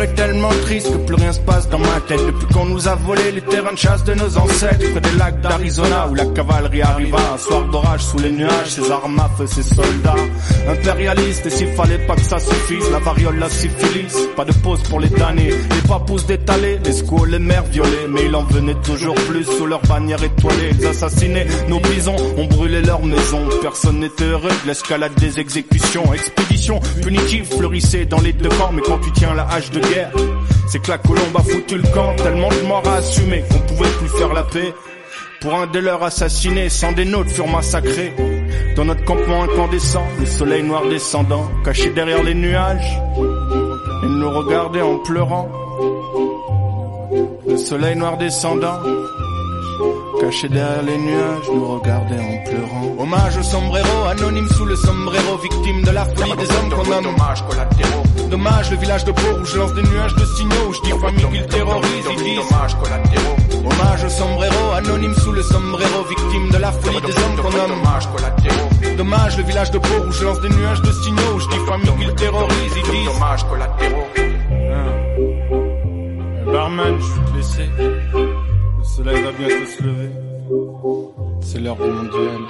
Tellement 0.08 0.50
triste 0.64 0.92
que 0.92 0.98
plus 0.98 1.16
rien 1.16 1.32
se 1.32 1.40
passe 1.42 1.70
dans 1.70 1.80
ma 1.80 2.00
tête. 2.08 2.26
Depuis 2.26 2.48
qu'on 2.48 2.66
nous 2.66 2.88
a 2.88 2.96
volé 2.96 3.32
les 3.32 3.42
terrains 3.42 3.74
de 3.74 3.78
chasse 3.78 4.04
de 4.04 4.14
nos 4.14 4.38
ancêtres 4.38 4.92
Près 4.92 5.02
des 5.02 5.18
lacs 5.18 5.42
d'Arizona 5.42 6.08
où 6.10 6.16
la 6.16 6.26
cavalerie 6.26 6.82
arriva. 6.82 7.18
Un 7.34 7.38
soir 7.38 7.66
d'orage 7.70 8.02
sous 8.02 8.20
les 8.20 8.32
nuages, 8.32 8.70
ses 8.70 8.92
armes 8.92 9.20
à 9.20 9.30
feu, 9.38 9.48
ses 9.48 9.64
soldats. 9.64 10.16
Impérialistes, 10.68 11.46
et 11.46 11.50
s'il 11.50 11.68
fallait 11.74 12.06
pas 12.06 12.16
que 12.16 12.22
ça 12.24 12.40
suffise 12.40 12.90
La 12.92 13.00
variole, 13.00 13.38
la 13.40 13.50
syphilis, 13.50 14.16
pas 14.36 14.46
de 14.46 14.54
pause 14.54 14.82
pour 14.84 15.00
les 15.00 15.10
damnés. 15.10 15.50
Les 15.50 15.88
papous 15.88 16.26
détalés, 16.28 16.80
les 16.84 16.94
squaws, 16.94 17.26
les 17.26 17.40
mères 17.40 17.66
violées. 17.66 18.08
Mais 18.10 18.26
il 18.26 18.36
en 18.36 18.44
venait 18.44 18.76
toujours 18.84 19.16
plus 19.16 19.44
sous 19.46 19.66
leur 19.66 19.82
bannière 19.82 20.24
étoilée 20.24 20.72
Ils 20.80 20.88
assassinaient 20.88 21.48
nos 21.68 21.80
bisons, 21.80 22.16
ont 22.38 22.46
brûlé 22.46 22.82
leurs 22.82 23.04
maisons. 23.04 23.48
Personne 23.62 24.00
n'était 24.00 24.26
heureux 24.26 24.50
de 24.64 24.68
l'escalade 24.68 25.14
des 25.18 25.40
exécutions. 25.40 26.14
Expédition 26.14 26.80
punitive 27.02 27.46
fleurissait 27.46 28.06
dans 28.06 28.20
les 28.20 28.34
deux 28.34 28.50
camps 28.50 28.72
Mais 28.74 28.82
quand 28.82 29.00
tu 29.00 29.12
tiens 29.12 29.34
la 29.34 29.48
hache 29.48 29.72
de 29.72 29.80
guerre 29.80 29.93
c'est 30.68 30.82
que 30.82 30.90
la 30.90 30.98
colombe 30.98 31.36
a 31.36 31.44
foutu 31.44 31.78
le 31.78 31.88
camp, 31.94 32.16
tellement 32.16 32.50
de 32.50 32.68
morts 32.68 32.88
à 32.88 32.96
assumer 32.96 33.44
qu'on 33.50 33.60
pouvait 33.60 33.90
plus 34.00 34.10
faire 34.10 34.34
la 34.34 34.44
paix. 34.44 34.74
Pour 35.42 35.54
un 35.54 35.68
des 35.68 35.82
leurs 35.82 36.02
assassinés, 36.02 36.70
sans 36.70 36.94
des 36.94 37.06
nôtres 37.06 37.32
furent 37.32 37.48
massacrés. 37.48 38.14
Dans 38.76 38.86
notre 38.86 39.04
campement 39.04 39.44
incandescent, 39.44 40.06
le 40.20 40.26
soleil 40.26 40.64
noir 40.64 40.84
descendant, 40.90 41.48
caché 41.64 41.90
derrière 41.90 42.24
les 42.24 42.34
nuages, 42.34 43.00
il 44.04 44.10
nous 44.10 44.30
regardait 44.32 44.82
en 44.82 44.98
pleurant. 45.00 45.50
Le 47.48 47.58
soleil 47.58 47.96
noir 47.96 48.18
descendant, 48.18 48.80
caché 50.20 50.50
derrière 50.50 50.82
les 50.82 50.98
nuages, 50.98 51.50
nous 51.54 51.68
regardait 51.76 52.20
en 52.20 52.50
pleurant. 52.50 52.96
Hommage 52.98 53.38
au 53.38 53.44
sombrero, 53.44 54.06
anonyme 54.10 54.48
sous 54.50 54.66
le 54.66 54.76
sombrero, 54.76 55.38
victime 55.38 55.84
de 55.84 55.92
la 55.92 56.06
folie 56.06 56.36
des 56.38 56.50
hommes 56.50 56.70
qu'on 56.70 56.90
nomme 56.90 57.16
dommage, 58.34 58.72
le 58.72 58.78
village 58.78 59.06
de 59.06 59.12
Bourg 59.12 59.38
où 59.42 59.46
je 59.46 59.60
lance 59.60 59.76
des 59.76 59.84
nuages 59.84 60.16
de 60.16 60.26
signaux, 60.26 60.74
je 60.74 60.82
dis 60.82 60.90
famille 61.00 61.28
qu'ils 61.32 61.46
terrorisent, 61.46 62.08
ils 62.10 62.24
disent 62.24 62.40
dommage, 62.42 62.76
collatéraux. 62.82 63.36
Hommage 63.70 64.04
au 64.06 64.10
sombrero, 64.10 64.72
anonyme 64.76 65.14
sous 65.14 65.32
le 65.32 65.44
sombrero, 65.44 66.04
victime 66.10 66.50
de 66.50 66.58
la 66.58 66.72
folie 66.72 67.00
des 67.02 67.16
hommes 67.22 67.36
qu'on 67.42 67.52
nomme. 67.52 67.76
Dommage, 67.76 68.08
collatéraux. 68.12 68.70
Dommage, 68.98 69.38
le 69.38 69.44
village 69.44 69.70
de 69.70 69.78
Bourg 69.78 70.08
où 70.08 70.12
je 70.12 70.26
lance 70.26 70.42
des 70.42 70.50
nuages 70.50 70.82
de 70.82 70.92
signaux, 70.92 71.40
je 71.42 71.48
dis 71.50 71.60
famille 71.68 71.94
qu'ils 72.00 72.16
terrorisent, 72.16 72.76
ils 72.76 72.82
disent 72.92 73.06
dommage, 73.14 73.48
collatéraux. 73.48 74.08
Eh, 74.16 74.22
barman, 76.52 77.00
je 77.00 77.06
suis 77.06 77.22
te. 77.56 77.70
Le 78.80 78.84
soleil 78.84 79.22
va 79.22 79.32
bientôt 79.32 79.66
se 79.78 79.84
lever. 79.84 80.10
C'est 81.42 81.60
l'heure 81.60 81.76
du 81.76 81.84
mondial. 81.84 82.42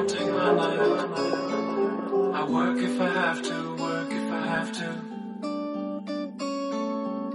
Every 0.00 1.47
I 2.38 2.44
work 2.44 2.78
if 2.78 3.00
I 3.00 3.08
have 3.08 3.42
to, 3.42 3.74
work 3.74 4.12
if 4.12 4.32
I 4.32 4.46
have 4.46 4.72
to. 4.72 4.88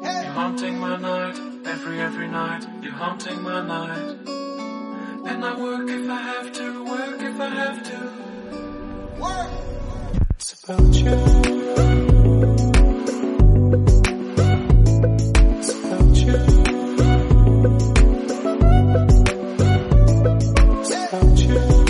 Hey. 0.01 0.23
You're 0.23 0.31
haunting 0.31 0.79
my 0.79 0.95
night, 0.95 1.37
every, 1.65 1.99
every 1.99 2.29
night, 2.29 2.65
you're 2.81 2.93
haunting 2.93 3.41
my 3.41 3.67
night. 3.67 4.15
And 5.27 5.43
I 5.43 5.59
work 5.59 5.89
if 5.89 6.09
I 6.09 6.21
have 6.21 6.53
to, 6.53 6.85
work 6.85 7.21
if 7.21 7.37
I 7.37 7.49
have 7.49 7.83
to. 7.83 7.97
Work! 9.19 9.51
It's 10.35 10.53
about 10.63 10.95
you. 10.95 11.11
about 21.11 21.39
you. 21.39 21.82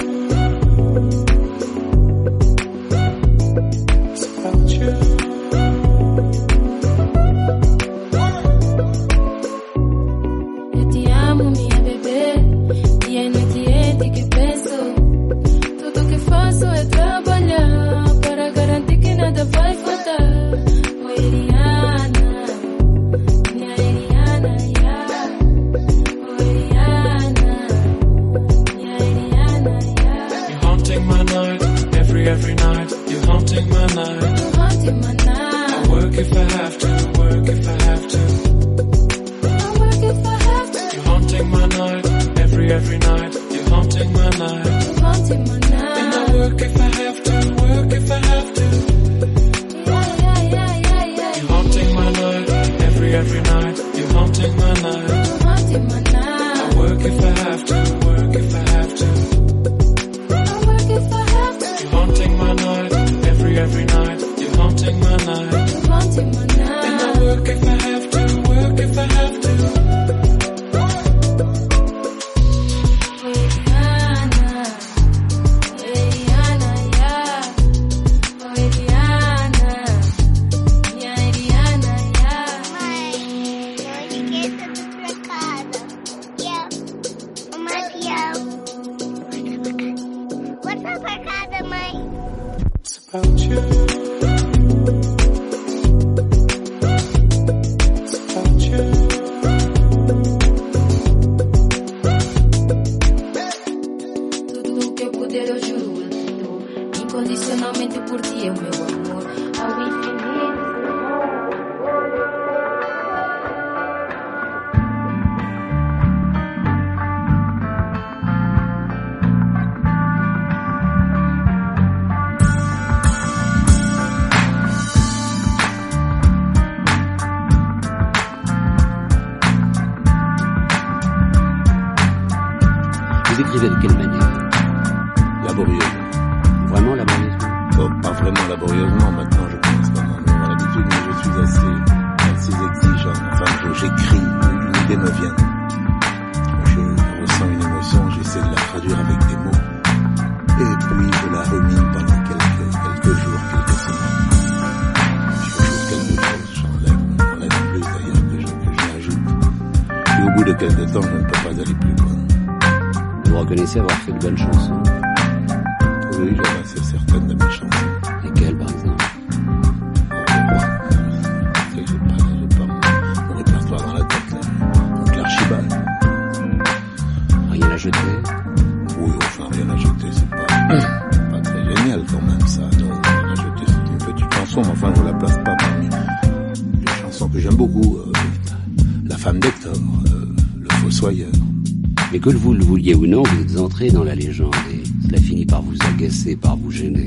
que 192.24 192.38
vous 192.38 192.53
le 192.53 192.64
vouliez 192.64 192.96
ou 192.96 193.05
non, 193.05 193.22
vous 193.22 193.42
êtes 193.42 193.59
entré 193.59 193.92
dans 193.92 194.05
la 194.05 194.16
légende 194.16 194.55
et 194.72 194.81
cela 195.05 195.20
finit 195.20 195.46
par 195.46 195.62
vous 195.62 195.75
agacer, 195.94 196.38
par 196.38 196.55
vous 196.55 196.72
gêner. 196.72 197.05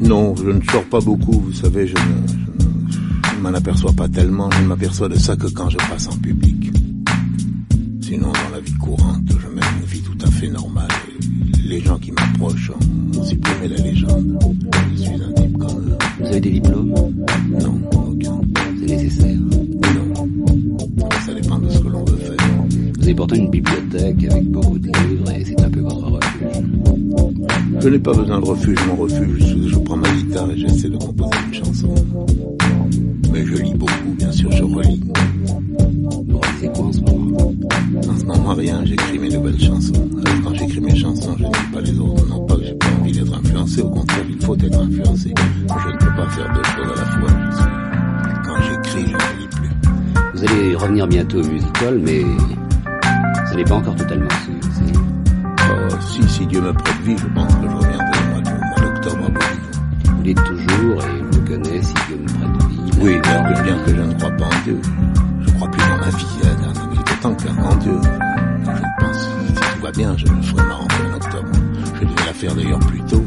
Non, 0.00 0.34
je 0.34 0.48
ne 0.48 0.62
sors 0.62 0.84
pas 0.84 1.00
beaucoup, 1.00 1.32
vous 1.32 1.52
savez, 1.52 1.86
je 1.86 1.94
ne, 1.94 3.42
m'en 3.42 3.50
aperçois 3.50 3.92
pas 3.92 4.08
tellement, 4.08 4.50
je 4.52 4.62
ne 4.62 4.66
m'aperçois 4.66 5.10
de 5.10 5.18
ça 5.18 5.36
que 5.36 5.46
quand 5.48 5.68
je 5.68 5.76
passe 5.76 6.08
en 6.08 6.16
public. 6.16 6.70
Sinon, 8.00 8.32
dans 8.32 8.54
la 8.54 8.60
vie 8.60 8.74
courante, 8.74 9.28
je 9.28 9.48
mène 9.48 9.64
une 9.78 9.86
vie 9.86 10.00
tout 10.00 10.18
à 10.26 10.30
fait 10.30 10.48
normale. 10.48 10.88
Les 11.66 11.80
gens 11.82 11.98
qui 11.98 12.12
m'approchent 12.12 12.72
ont 13.14 13.24
supprimé 13.24 13.68
la 13.68 13.76
légende. 13.76 14.38
Je 14.94 15.02
suis 15.02 15.12
un 15.12 15.32
type 15.34 15.58
comme... 15.58 15.98
Vous 16.18 16.26
avez 16.26 16.40
des 16.40 16.52
diplômes 16.52 16.77
porté 23.18 23.36
une 23.36 23.50
bibliothèque 23.50 24.24
avec 24.30 24.44
beaucoup 24.44 24.78
de 24.78 24.86
livres 24.86 25.32
et 25.32 25.44
c'est 25.44 25.60
un 25.60 25.68
peu 25.68 25.80
votre 25.80 26.06
refuge. 26.06 26.62
Je 27.80 27.88
n'ai 27.88 27.98
pas 27.98 28.12
besoin 28.12 28.38
de 28.38 28.44
refuge. 28.44 28.78
Mon 28.86 28.94
refuge, 28.94 29.56
je 29.66 29.78
prends 29.80 29.96
ma 29.96 30.08
guitare 30.08 30.48
et 30.52 30.56
j'essaie 30.56 30.88
de 30.88 30.96
composer 30.98 31.36
une 31.48 31.54
chanson. 31.54 31.94
Mais 33.32 33.44
je 33.44 33.54
lis 33.56 33.74
beaucoup, 33.74 34.12
bien 34.16 34.30
sûr, 34.30 34.52
je 34.52 34.62
relis. 34.62 35.00
Bon, 36.26 36.40
c'est 36.60 36.72
quoi 36.72 36.84
en 36.86 36.92
ce 36.92 37.00
moment? 37.00 37.54
En 38.08 38.18
ce 38.20 38.24
moment, 38.24 38.54
rien. 38.54 38.84
J'écris 38.84 39.18
mes 39.18 39.30
nouvelles 39.30 39.60
chansons. 39.60 40.08
Euh, 40.18 40.30
quand 40.44 40.54
j'écris 40.54 40.80
mes 40.80 40.94
chansons, 40.94 41.34
je 41.38 41.42
n'aime 41.42 41.72
pas 41.72 41.80
les 41.80 41.98
autres. 41.98 42.28
Non 42.28 42.46
pas 42.46 42.54
que 42.54 42.64
j'ai 42.66 42.74
pas 42.74 42.86
envie 43.00 43.12
d'être 43.12 43.34
influencé. 43.34 43.82
Au 43.82 43.90
contraire, 43.90 44.24
il 44.28 44.44
faut 44.44 44.54
être 44.54 44.78
influencé. 44.78 45.34
Je 45.36 45.88
ne 45.88 45.98
peux 45.98 46.16
pas 46.16 46.28
faire 46.28 46.54
deux 46.54 46.62
choses 46.62 46.92
à 46.92 47.00
la 47.00 47.10
fois. 47.18 47.30
Quand 48.44 48.62
j'écris, 48.62 49.06
je 49.06 49.12
ne 49.12 49.40
lis 49.40 49.48
plus. 49.50 49.70
Vous 50.34 50.44
allez 50.44 50.76
revenir 50.76 51.08
bientôt 51.08 51.42
au 51.42 51.46
musical, 51.48 52.00
mais 52.00 52.22
n'est 53.58 53.64
pas 53.64 53.74
encore 53.76 53.96
totalement 53.96 54.28
sûr. 54.44 54.54
c'est- 54.72 54.98
Oh, 55.70 55.94
si, 56.00 56.22
si 56.28 56.46
Dieu 56.46 56.60
me 56.60 56.72
prête 56.72 57.00
vie, 57.04 57.16
je 57.18 57.26
pense 57.26 57.54
que 57.56 57.62
je 57.62 57.74
reviendrai 57.74 58.18
au 58.20 58.30
mois 58.30 58.80
d'octobre 58.80 59.24
à 59.26 59.30
Beauville. 59.30 60.16
Vous 60.16 60.22
l'êtes 60.22 60.44
toujours 60.44 61.04
et 61.04 61.18
je 61.18 61.38
vous 61.38 61.44
connais 61.44 61.82
si 61.82 61.94
Dieu 62.06 62.16
me 62.16 62.26
prête 62.26 62.70
vie. 62.70 62.90
Oui, 63.02 63.20
bien 63.22 63.42
que, 63.44 63.62
bien 63.62 63.78
que 63.84 63.90
je 63.96 64.00
ne 64.02 64.14
crois 64.14 64.30
pas 64.30 64.44
en 64.46 64.62
Dieu. 64.64 64.80
Je 65.46 65.50
crois 65.52 65.68
plus 65.70 65.80
dans 65.88 65.98
ma 65.98 66.10
vie. 66.10 66.26
Il 66.92 67.00
est 67.00 67.20
temps 67.20 67.34
que 67.34 67.48
en 67.48 67.76
Dieu. 67.76 67.92
Je 68.64 69.04
pense, 69.04 69.28
si 69.46 69.54
tout 69.54 69.82
va 69.82 69.90
bien, 69.92 70.16
je 70.16 70.26
ferai 70.26 70.62
ma 70.68 70.74
rentrée 70.74 71.04
en 71.12 71.16
octobre. 71.16 71.48
Je 72.00 72.04
devais 72.04 72.26
la 72.26 72.32
faire 72.32 72.54
d'ailleurs 72.54 72.78
plus 72.80 73.00
tôt. 73.02 73.24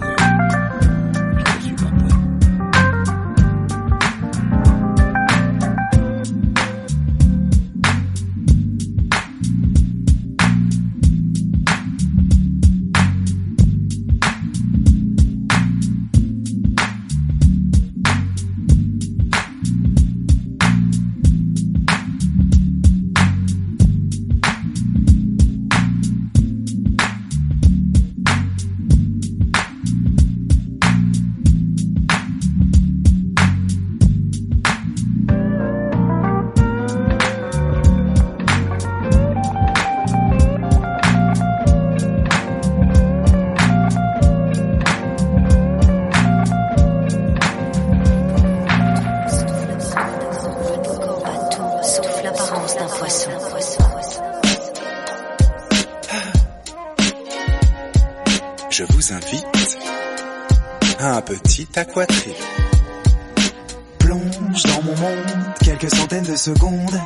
Plonge 64.11 64.63
dans 64.63 64.83
mon 64.83 64.97
monde 64.97 65.53
quelques 65.63 65.89
centaines 65.89 66.25
de 66.25 66.35
secondes. 66.35 66.99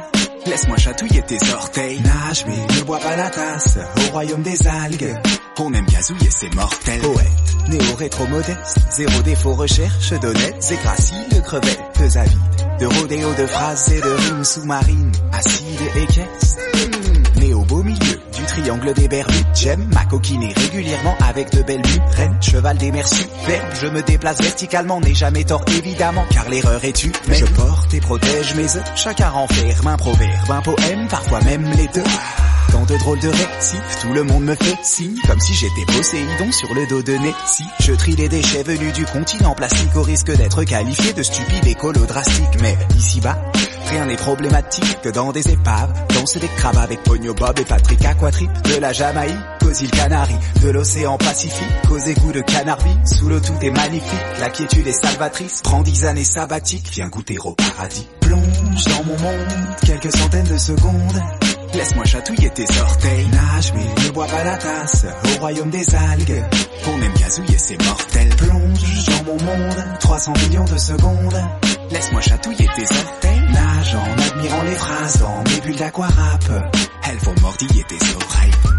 Laisse-moi 0.47 0.75
chatouiller 0.75 1.21
tes 1.21 1.37
orteils. 1.53 2.01
Nage 2.01 2.45
mais 2.47 2.75
ne 2.75 2.81
bois 2.81 2.97
pas 2.97 3.15
la 3.15 3.29
tasse. 3.29 3.77
Au 3.77 4.11
royaume 4.11 4.41
des 4.41 4.67
algues. 4.67 5.15
On 5.59 5.71
aime 5.73 5.85
gazouiller, 5.85 6.31
c'est 6.31 6.51
mortel. 6.55 7.01
Poète, 7.01 7.69
néo-rétro-modeste. 7.69 8.79
Zéro 8.89 9.21
défaut 9.21 9.53
recherche 9.53 10.19
d'honnêtes 10.19 10.71
et 10.71 10.77
graciles 10.77 11.41
crevettes 11.43 11.93
de. 11.93 12.39
De 12.79 12.85
rodéo 12.87 13.33
de 13.35 13.45
phrases 13.45 13.91
et 13.91 14.01
de 14.01 14.09
rimes 14.09 14.43
sous-marines. 14.43 15.11
Acides 15.31 15.81
et 15.95 16.05
caisses. 16.07 16.57
Des 18.65 19.08
Bermudes. 19.08 19.45
J'aime 19.54 19.88
ma 19.93 20.06
coquiner 20.06 20.51
régulièrement 20.56 21.15
avec 21.28 21.51
de 21.51 21.62
belles. 21.62 21.82
Reine, 22.15 22.36
cheval 22.41 22.78
des 22.78 22.91
mers 22.91 23.08
superbes. 23.08 23.75
Je 23.80 23.88
me 23.88 24.01
déplace 24.01 24.41
verticalement, 24.41 24.99
n'ai 25.01 25.13
jamais 25.13 25.43
tort 25.43 25.63
évidemment. 25.78 26.25
Car 26.32 26.49
l'erreur 26.49 26.84
est 26.84 26.93
tue. 26.93 27.12
Mais 27.28 27.36
je 27.36 27.45
porte 27.45 27.93
et 27.93 27.99
protège 27.99 28.56
mes 28.56 28.75
œufs. 28.75 28.91
Chacun 28.95 29.30
renferme 29.30 29.88
un 29.88 29.97
proverbe, 29.97 30.51
un 30.51 30.62
poème, 30.62 31.08
parfois 31.10 31.41
même 31.41 31.69
les 31.78 31.88
deux. 31.93 32.04
Dans 32.71 32.86
de 32.86 32.97
drôles 32.97 33.19
de 33.19 33.30
récifs, 33.30 33.99
tout 34.01 34.13
le 34.13 34.23
monde 34.23 34.43
me 34.43 34.56
fait 34.56 34.78
signe 34.84 35.15
Comme 35.28 35.39
si 35.39 35.54
j'étais 35.54 35.86
Poséidon 35.86 36.51
sur 36.51 36.73
le 36.73 36.86
dos 36.88 37.01
de 37.01 37.13
Nessie 37.13 37.63
Je 37.80 37.93
trie 37.93 38.15
les 38.15 38.28
déchets 38.28 38.63
venus 38.63 38.91
du 38.91 39.06
continent 39.06 39.56
plastique 39.56 39.95
Au 39.95 40.01
risque 40.01 40.36
d'être 40.36 40.63
qualifié 40.63 41.13
de 41.13 41.23
stupide 41.23 41.65
écolo 41.67 42.06
drastique 42.06 42.60
Mais 42.62 42.78
ici-bas, 42.97 43.38
rien 43.89 44.05
n'est 44.05 44.15
problématique 44.15 45.01
Que 45.01 45.09
dans 45.09 45.31
des 45.31 45.47
épaves, 45.49 45.93
danser 46.13 46.39
des 46.39 46.47
crabes 46.47 46.77
avec 46.77 47.03
Pogno 47.03 47.33
Bob 47.33 47.59
et 47.59 47.65
Patrick 47.65 48.03
Aquatrip 48.05 48.49
De 48.63 48.79
la 48.79 48.93
Jamaïque 48.93 49.35
aux 49.65 49.73
îles 49.73 49.91
Canaries 49.91 50.35
De 50.61 50.69
l'océan 50.69 51.17
Pacifique 51.17 51.91
aux 51.91 51.97
égouts 51.97 52.31
de 52.31 52.41
Canarby 52.41 52.91
Sous 53.05 53.29
l'eau 53.29 53.39
tout 53.39 53.57
est 53.61 53.71
magnifique, 53.71 54.19
la 54.39 54.49
quiétude 54.49 54.87
est 54.87 54.91
salvatrice. 54.91 55.61
Prends 55.63 55.81
dix 55.81 56.05
années 56.05 56.23
sabbatiques, 56.23 56.89
viens 56.91 57.07
goûter 57.07 57.37
au 57.39 57.53
paradis. 57.53 58.07
Plonge 58.21 58.85
dans 58.85 59.03
mon 59.03 59.19
monde, 59.19 59.75
quelques 59.85 60.15
centaines 60.15 60.47
de 60.47 60.57
secondes 60.57 61.21
Laisse-moi 61.75 62.05
chatouiller 62.05 62.49
tes 62.51 62.65
orteils. 62.79 63.27
Nage 63.27 63.73
mais 63.73 64.05
ne 64.05 64.11
bois 64.11 64.27
pas 64.27 64.43
la 64.43 64.57
tasse. 64.57 65.05
Au 65.05 65.39
royaume 65.39 65.69
des 65.69 65.95
algues. 65.95 66.43
On 66.88 67.01
aime 67.01 67.13
gazouiller, 67.19 67.57
c'est 67.57 67.83
mortel. 67.83 68.29
Plonge 68.38 69.05
dans 69.05 69.23
mon 69.25 69.43
monde. 69.43 69.83
300 69.99 70.33
millions 70.47 70.65
de 70.65 70.77
secondes. 70.77 71.41
Laisse-moi 71.91 72.21
chatouiller 72.21 72.69
tes 72.75 72.95
orteils. 72.95 73.41
Nage 73.51 73.95
en 73.95 74.21
admirant 74.21 74.63
les 74.63 74.75
phrases 74.75 75.19
dans 75.19 75.43
mes 75.49 75.61
bulles 75.61 75.75
d'aquarap. 75.75 76.45
Elles 77.09 77.17
vont 77.17 77.35
mordiller 77.41 77.83
tes 77.88 77.95
oreilles. 77.95 78.74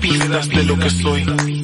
pistas 0.00 0.48
de 0.48 0.64
lo 0.64 0.78
que 0.78 0.90
soy. 0.90 1.55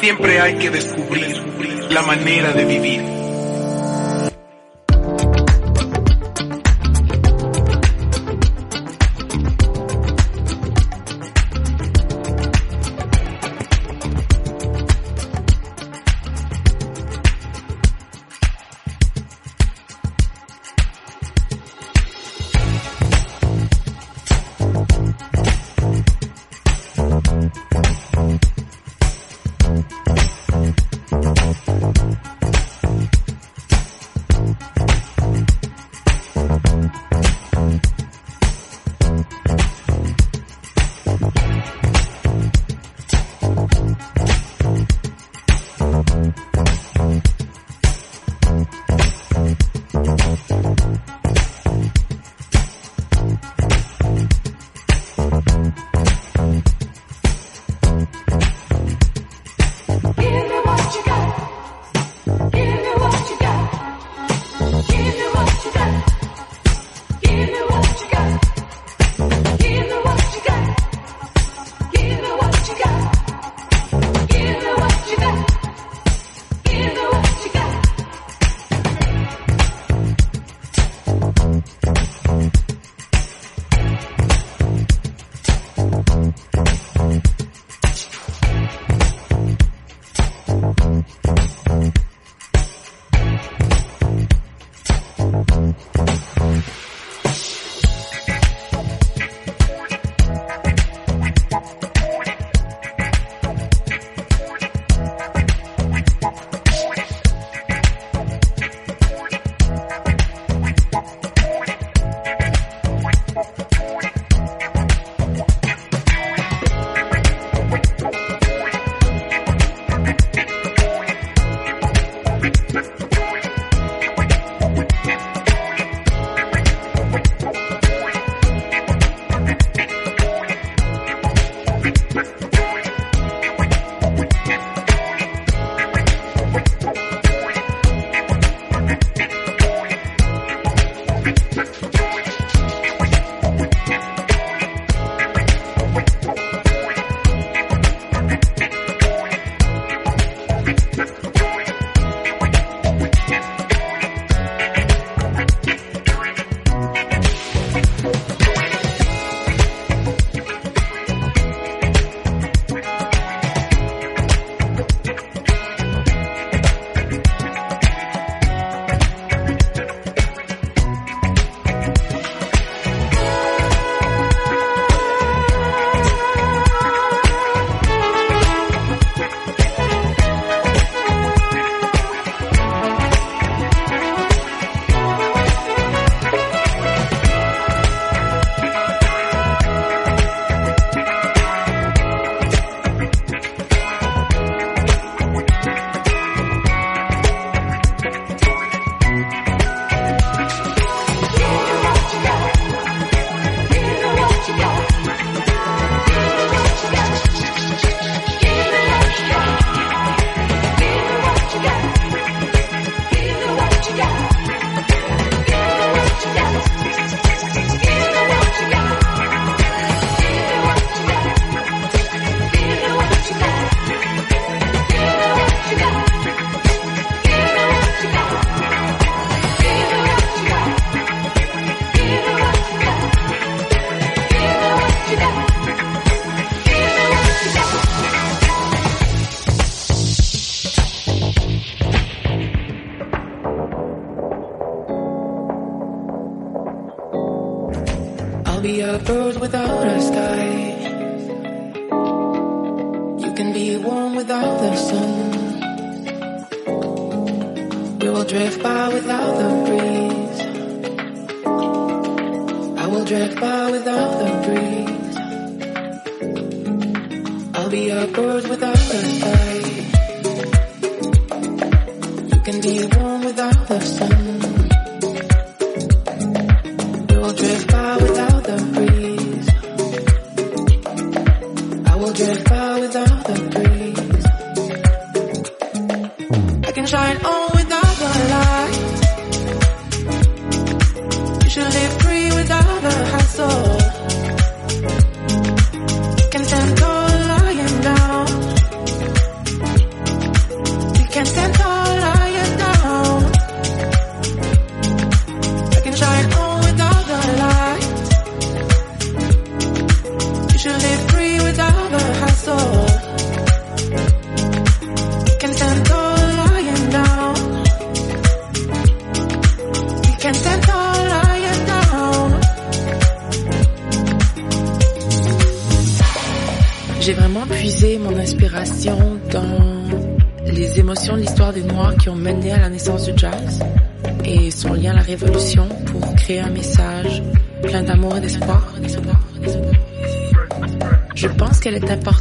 Siempre 0.00 0.40
hay 0.40 0.54
que 0.56 0.70
descubrir 0.70 1.36
la 1.90 2.02
manera 2.02 2.52
de 2.52 2.64
vivir. 2.64 3.17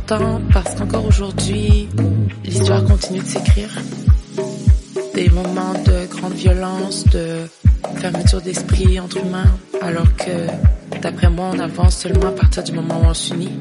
Parce 0.08 0.76
qu'encore 0.76 1.05
aujourd'hui, 1.05 1.89
l'histoire 2.43 2.84
continue 2.86 3.20
de 3.20 3.28
s'écrire. 3.28 3.70
Des 5.14 5.30
moments 5.30 5.74
de 5.86 6.08
grande 6.08 6.34
violence, 6.34 7.05
de 7.05 7.47
fermeture 7.97 8.41
d'esprit 8.41 8.99
entre 8.99 9.18
humains, 9.18 9.51
alors 9.82 10.08
que, 10.16 10.47
d'après 11.01 11.30
moi, 11.30 11.51
on 11.53 11.60
avance 11.60 11.97
seulement 11.97 12.28
à 12.28 12.32
partir 12.32 12.64
du 12.64 12.72
moment 12.72 13.01
où 13.01 13.05
on 13.05 13.14
s'unit, 13.14 13.60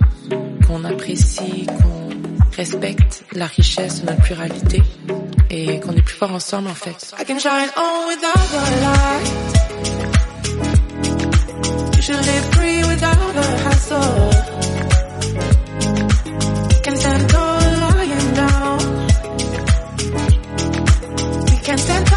qu'on 0.66 0.84
apprécie, 0.84 1.66
qu'on 1.66 2.08
respecte 2.56 3.24
la 3.32 3.46
richesse 3.46 4.02
de 4.02 4.06
notre 4.06 4.22
pluralité 4.22 4.82
et 5.50 5.80
qu'on 5.80 5.92
est 5.92 6.02
plus 6.02 6.16
fort 6.16 6.32
ensemble 6.32 6.68
en 6.68 6.74
fait. 6.74 7.14
I 7.20 7.24
can 7.24 7.38
shine 7.38 7.70
on 7.76 8.08
without 8.08 8.34
light. 8.82 9.66
can't 21.76 21.80
stand 21.80 22.15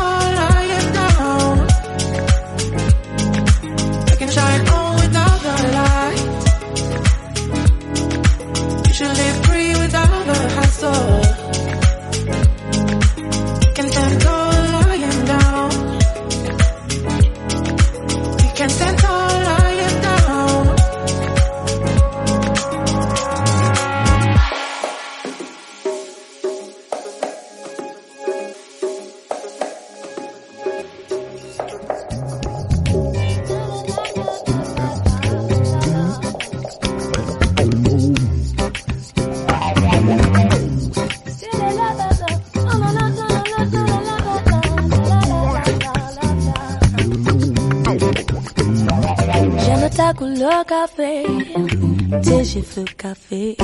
café, 52.97 53.55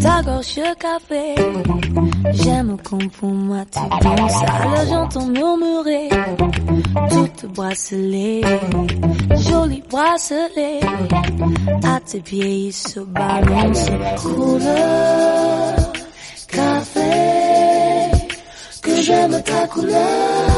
ta 0.00 0.22
gorge 0.22 0.60
café. 0.78 1.34
J'aime 2.32 2.76
quand 2.82 3.08
pour 3.12 3.30
moi 3.30 3.64
tu 3.70 3.78
danses, 4.04 4.42
alors 4.42 4.86
j'entends 4.88 5.26
murmurer 5.26 6.08
toutes 7.10 7.46
bracelets, 7.52 8.40
joli 9.48 9.82
bracelet. 9.90 10.80
À 11.84 12.00
tes 12.00 12.20
pieds 12.20 12.66
il 12.66 12.72
se 12.72 13.00
balance, 13.00 13.86
couleur 14.22 15.92
café, 16.48 17.00
que 18.82 19.02
j'aime 19.02 19.42
ta 19.42 19.66
couleur 19.68 20.51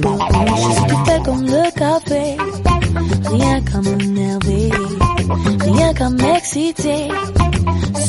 bouche. 0.00 0.76
Tu 0.88 0.94
fais 1.06 1.20
comme 1.24 1.44
le 1.44 1.70
café, 1.82 2.36
rien 3.32 3.60
qu'à 3.62 3.80
m'énerver, 3.80 4.70
rien 5.60 5.94
qu'à 5.94 6.10
m'exciter. 6.10 7.08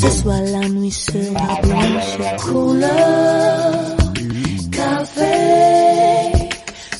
Ce 0.00 0.10
soir 0.10 0.40
la 0.52 0.68
nuit 0.68 0.90
sera 0.90 1.60
blanche, 1.62 2.18
couleur 2.44 3.96
café, 4.70 6.48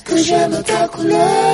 que 0.05 0.17
j'aime 0.17 0.63
ta 0.65 0.89
couleur 0.89 1.48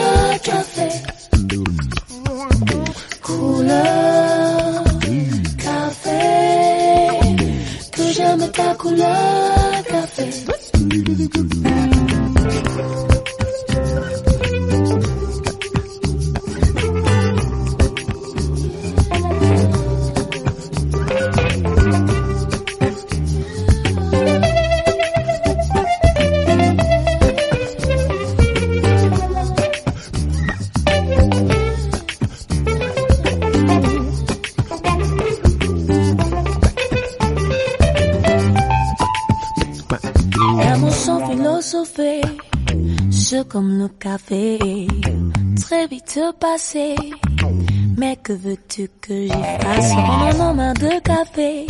Mais 47.96 48.16
que 48.16 48.32
veux-tu 48.32 48.88
que 49.00 49.22
j'y 49.26 49.28
fasse? 49.28 49.92
En 49.92 50.40
a 50.40 50.52
marre 50.52 50.74
de 50.74 51.00
café 51.00 51.66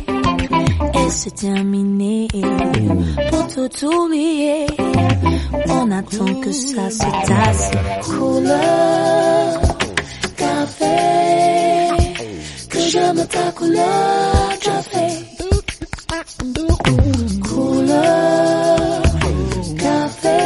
c'est 1.11 1.35
terminé. 1.35 2.29
Pour 3.31 3.47
tout 3.49 3.87
oublier, 3.87 4.67
on 5.69 5.91
attend 5.91 6.35
que 6.41 6.53
ça 6.53 6.91
se 6.91 7.27
tasse. 7.27 7.71
Couleur, 8.03 9.61
café, 10.37 10.97
que 12.69 12.79
j'aime 12.81 13.27
ta 13.27 13.53
couleur, 13.53 14.59
café. 14.61 15.07
Couleur, 17.49 19.03
café, 19.79 20.39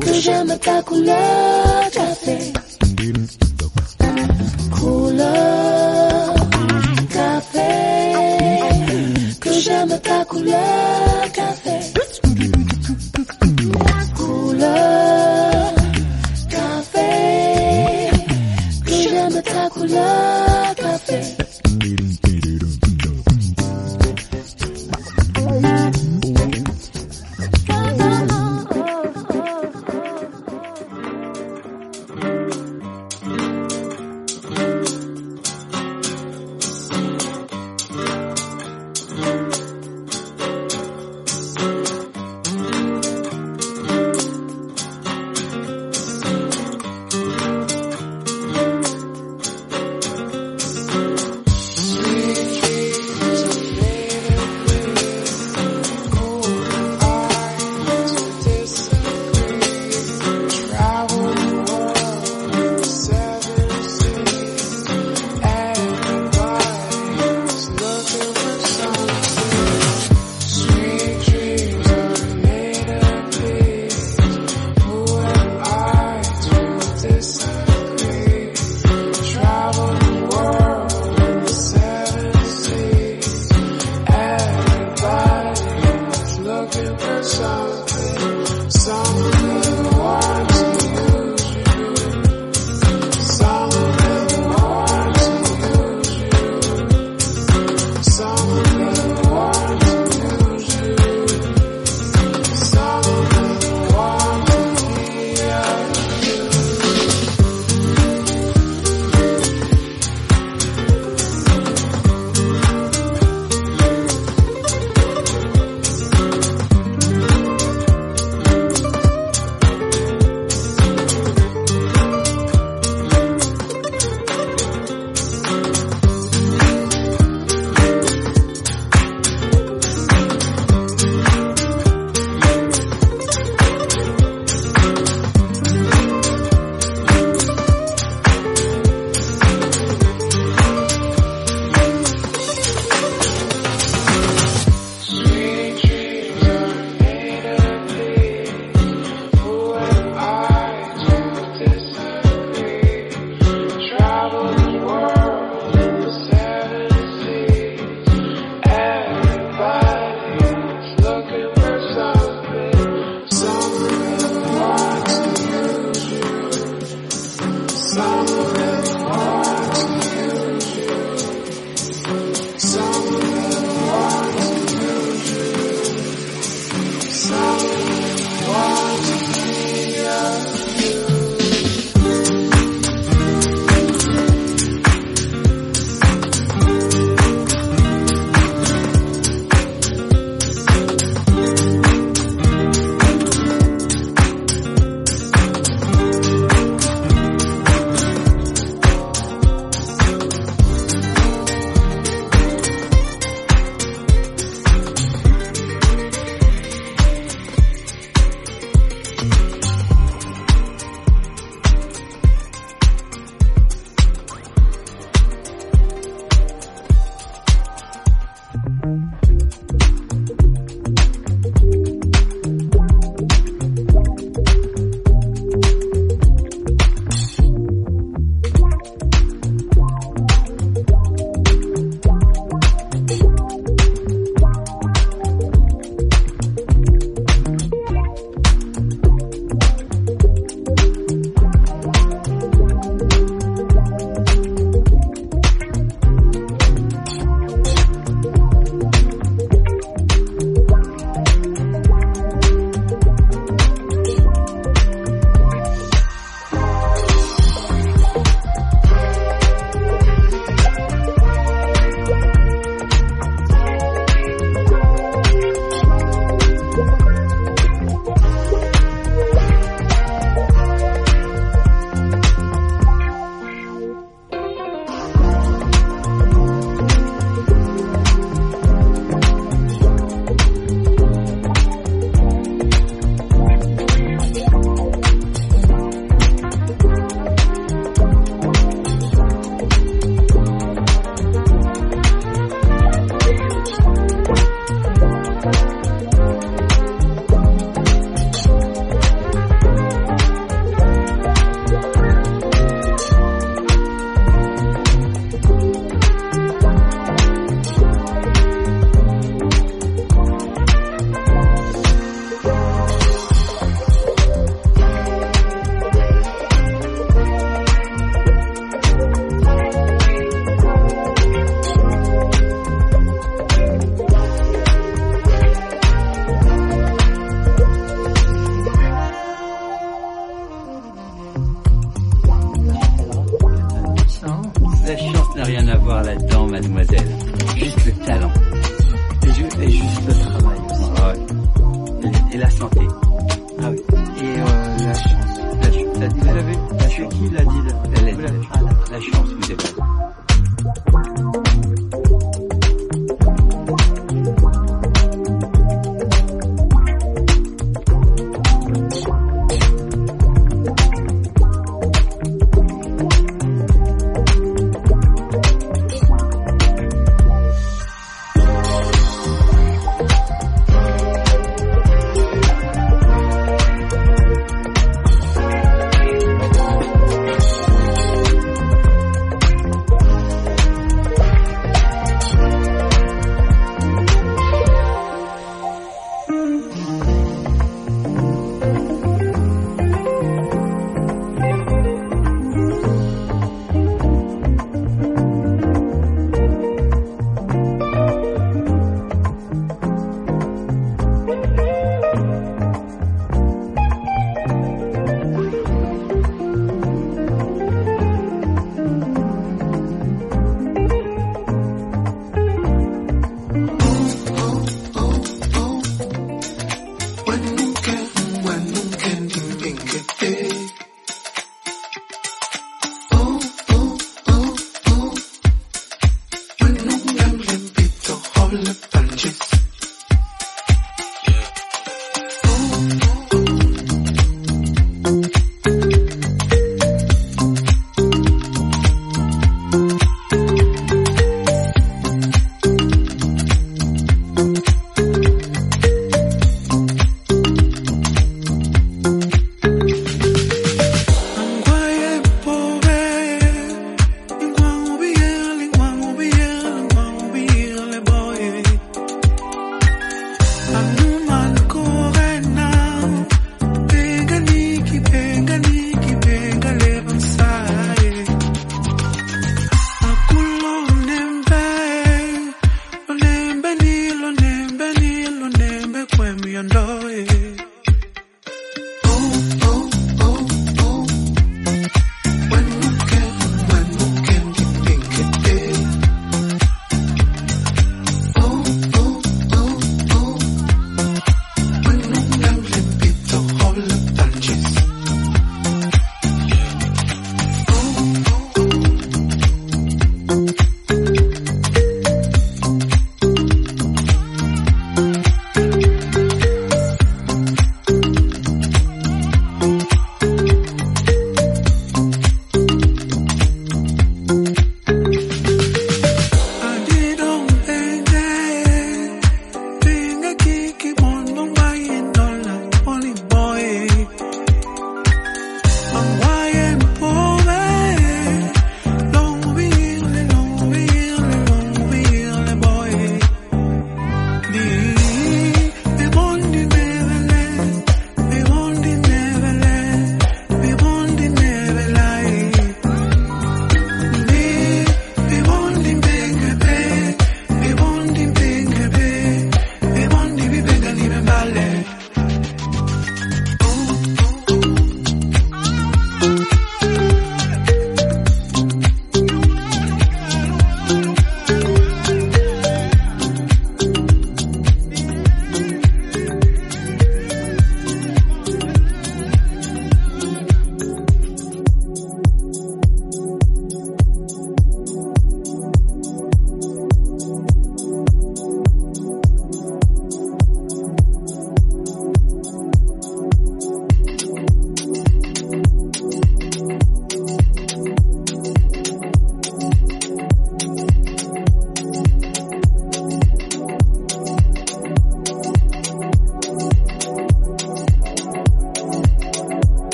que 0.00 0.12
j'aime 0.14 0.58
ta 0.58 0.82
couleur, 0.82 1.63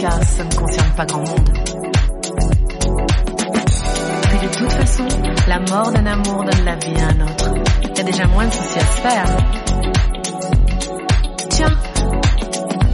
car 0.00 0.22
ça 0.22 0.44
ne 0.44 0.54
concerne 0.54 0.90
pas 0.96 1.06
grand 1.06 1.26
monde. 1.26 1.50
Puis 4.28 4.38
de 4.46 4.54
toute 4.54 4.72
façon, 4.72 5.08
la 5.46 5.58
mort 5.60 5.90
d'un 5.90 6.06
amour 6.06 6.44
donne 6.44 6.64
la 6.64 6.76
vie 6.76 7.00
à 7.00 7.06
un 7.08 7.20
autre. 7.26 7.54
Il 7.82 7.96
y 7.96 8.00
a 8.00 8.04
déjà 8.04 8.26
moins 8.26 8.46
de 8.46 8.52
soucis 8.52 8.78
à 8.78 8.82
se 8.82 9.00
faire. 9.00 9.36
Tiens, 11.50 11.76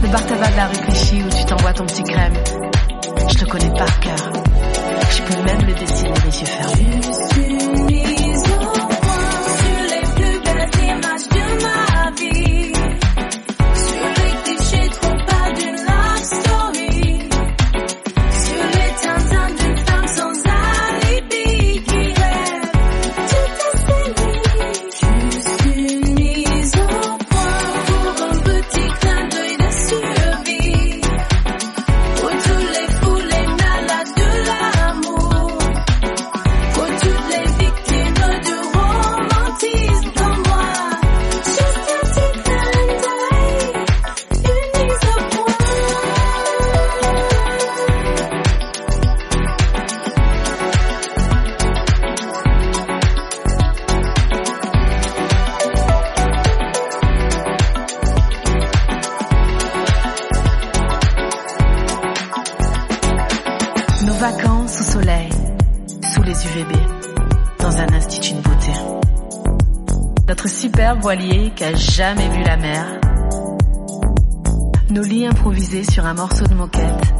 le 0.01 0.07
bar 0.07 0.25
tabac 0.25 0.51
de 0.51 0.55
la 0.55 0.67
rue 0.67 1.23
où 1.23 1.29
tu 1.29 1.45
t'envoies 1.45 1.73
ton 1.73 1.85
petit 1.85 2.03
crème. 2.03 2.33
Je 3.27 3.35
te 3.35 3.45
connais 3.45 3.73
par 3.77 3.99
cœur. 3.99 4.31
Je 5.11 5.21
peux 5.23 5.41
même 5.43 5.65
le 5.67 5.73
dessiner 5.73 6.13
les 6.25 6.39
yeux 6.39 6.47
fermés. 6.47 8.14
Qui 71.55 71.63
jamais 71.77 72.27
vu 72.29 72.43
la 72.43 72.57
mer. 72.57 72.85
Nos 74.89 75.03
lits 75.03 75.25
improvisés 75.25 75.83
sur 75.83 76.05
un 76.05 76.13
morceau 76.13 76.45
de 76.45 76.53
moquette. 76.53 77.13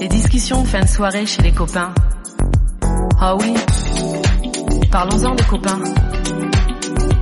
Les 0.00 0.08
discussions 0.08 0.62
de 0.62 0.66
fin 0.66 0.80
de 0.80 0.88
soirée 0.88 1.24
chez 1.24 1.42
les 1.42 1.52
copains. 1.52 1.94
Ah 3.20 3.36
oui, 3.36 3.54
parlons-en 4.90 5.34
des 5.36 5.44
copains. 5.44 5.78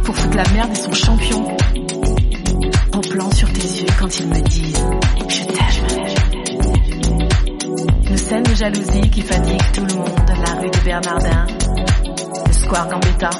Pour 0.04 0.16
foutre 0.16 0.36
la 0.36 0.48
merde 0.52 0.70
et 0.72 0.74
son 0.74 0.92
champion. 0.92 1.48
Au 2.94 3.00
plan 3.00 3.30
sur 3.30 3.52
tes 3.52 3.60
yeux 3.60 3.86
quand 3.98 4.18
ils 4.18 4.28
me 4.28 4.40
disent 4.40 4.84
je 5.28 5.44
t'aime. 5.44 5.64
Une 8.08 8.16
scène 8.16 8.42
de 8.42 8.54
jalousie 8.54 9.10
qui 9.10 9.20
fatigue 9.20 9.72
tout 9.72 9.84
le 9.84 9.94
monde. 9.96 10.30
La 10.46 10.60
rue 10.60 10.70
de 10.70 10.84
Bernardin, 10.84 11.46
le 12.46 12.52
square 12.52 12.88
Gambetta. 12.88 13.30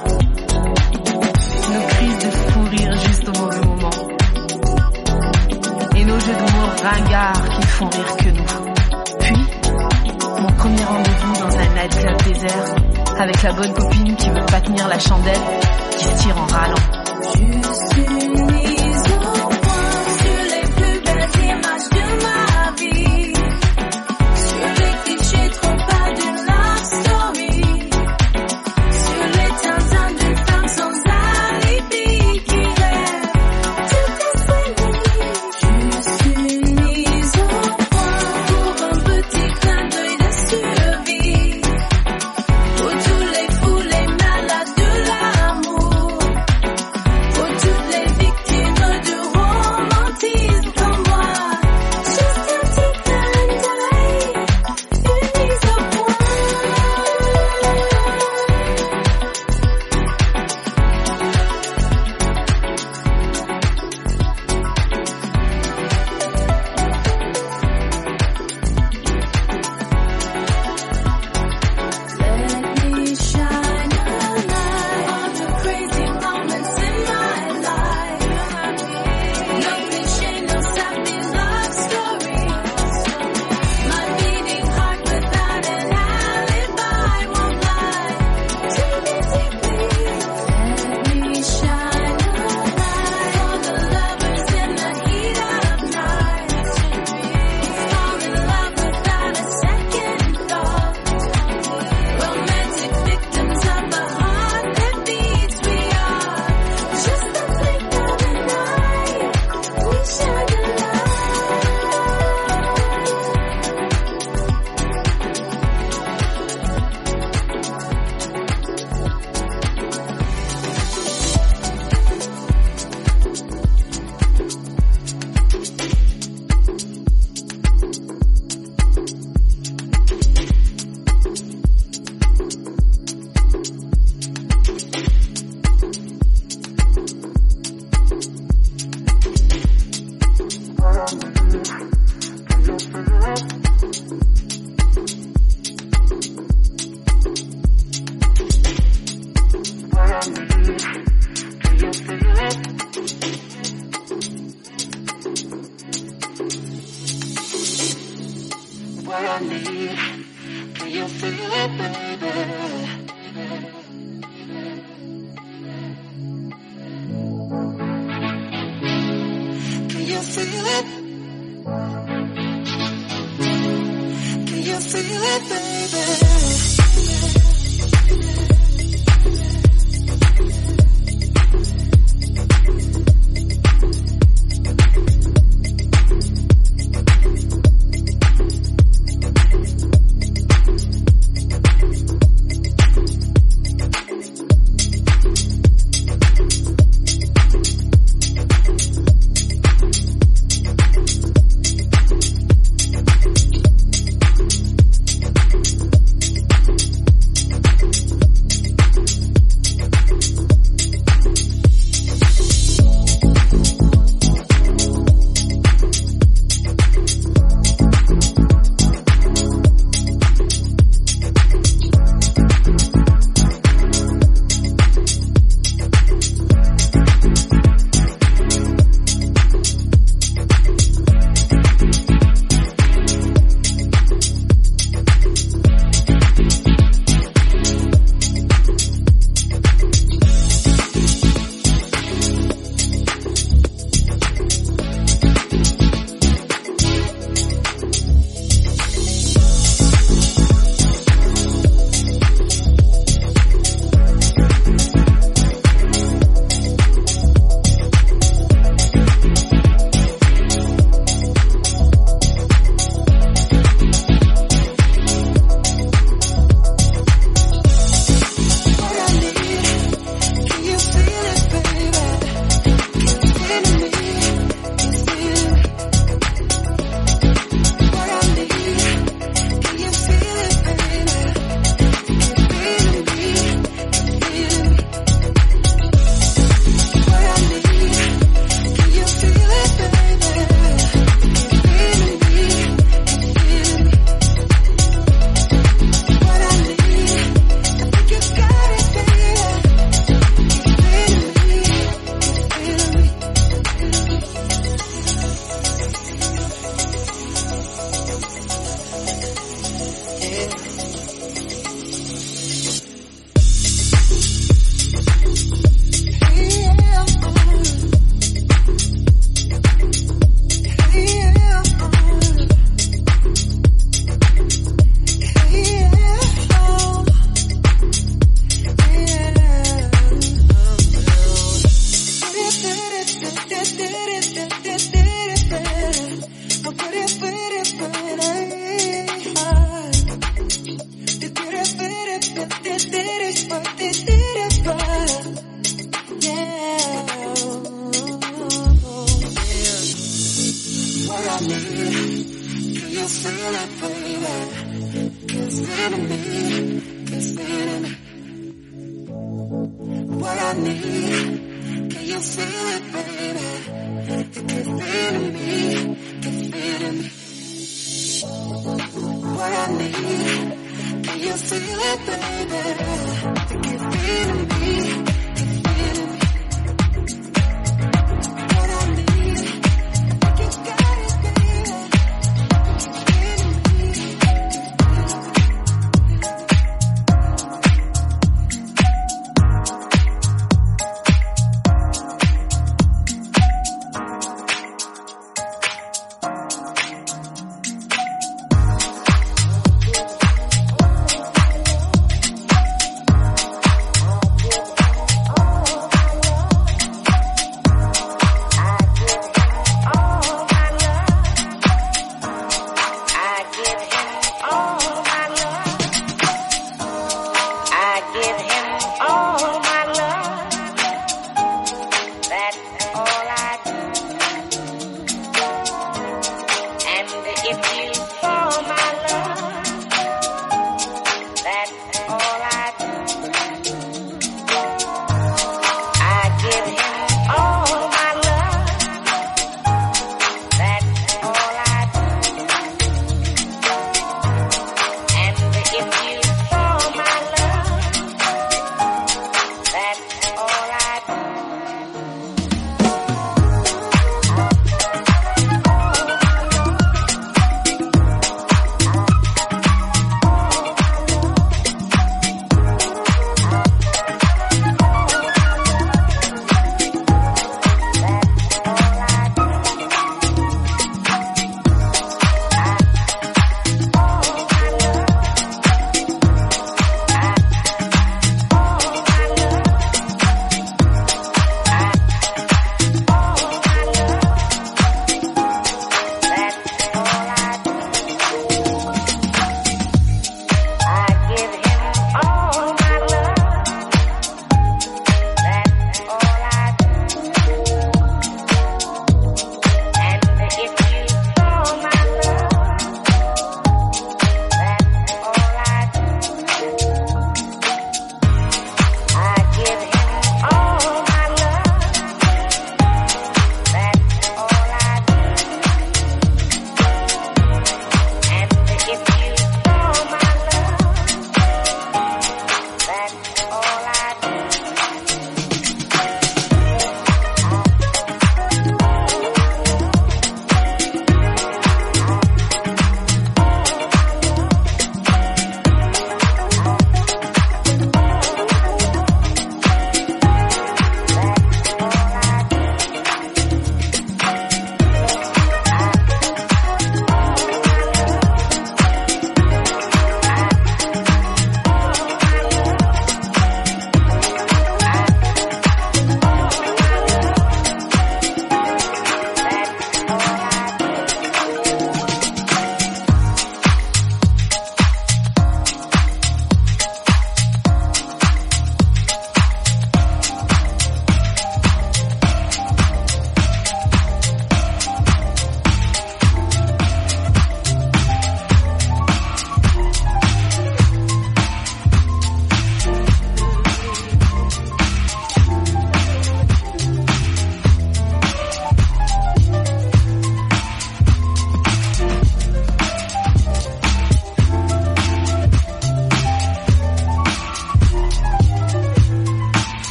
De 2.05 2.31
fou 2.31 2.61
rire 2.71 2.97
juste 2.99 3.27
au 3.29 3.33
mauvais 3.33 3.61
moment. 3.61 3.91
Et 5.97 6.05
nos 6.05 6.21
jeux 6.21 6.35
d'humour 6.35 6.71
ringards 6.83 7.49
qui 7.49 7.67
font 7.67 7.89
rire 7.89 8.17
que 8.17 8.29
nous. 8.29 9.19
Puis, 9.21 9.37
mon 10.39 10.53
premier 10.53 10.85
rendez-vous 10.85 11.33
dans 11.41 11.57
un 11.57 11.69
nightclub 11.75 12.23
désert 12.25 12.75
avec 13.19 13.43
la 13.43 13.53
bonne 13.53 13.73
copine 13.73 14.17
qui 14.17 14.29
veut 14.29 14.47
pas 14.47 14.61
tenir 14.61 14.87
la 14.87 14.99
chandelle, 14.99 15.41
qui 15.97 16.05
se 16.05 16.23
tire 16.23 16.37
en 16.37 16.47
râlant. 16.47 17.04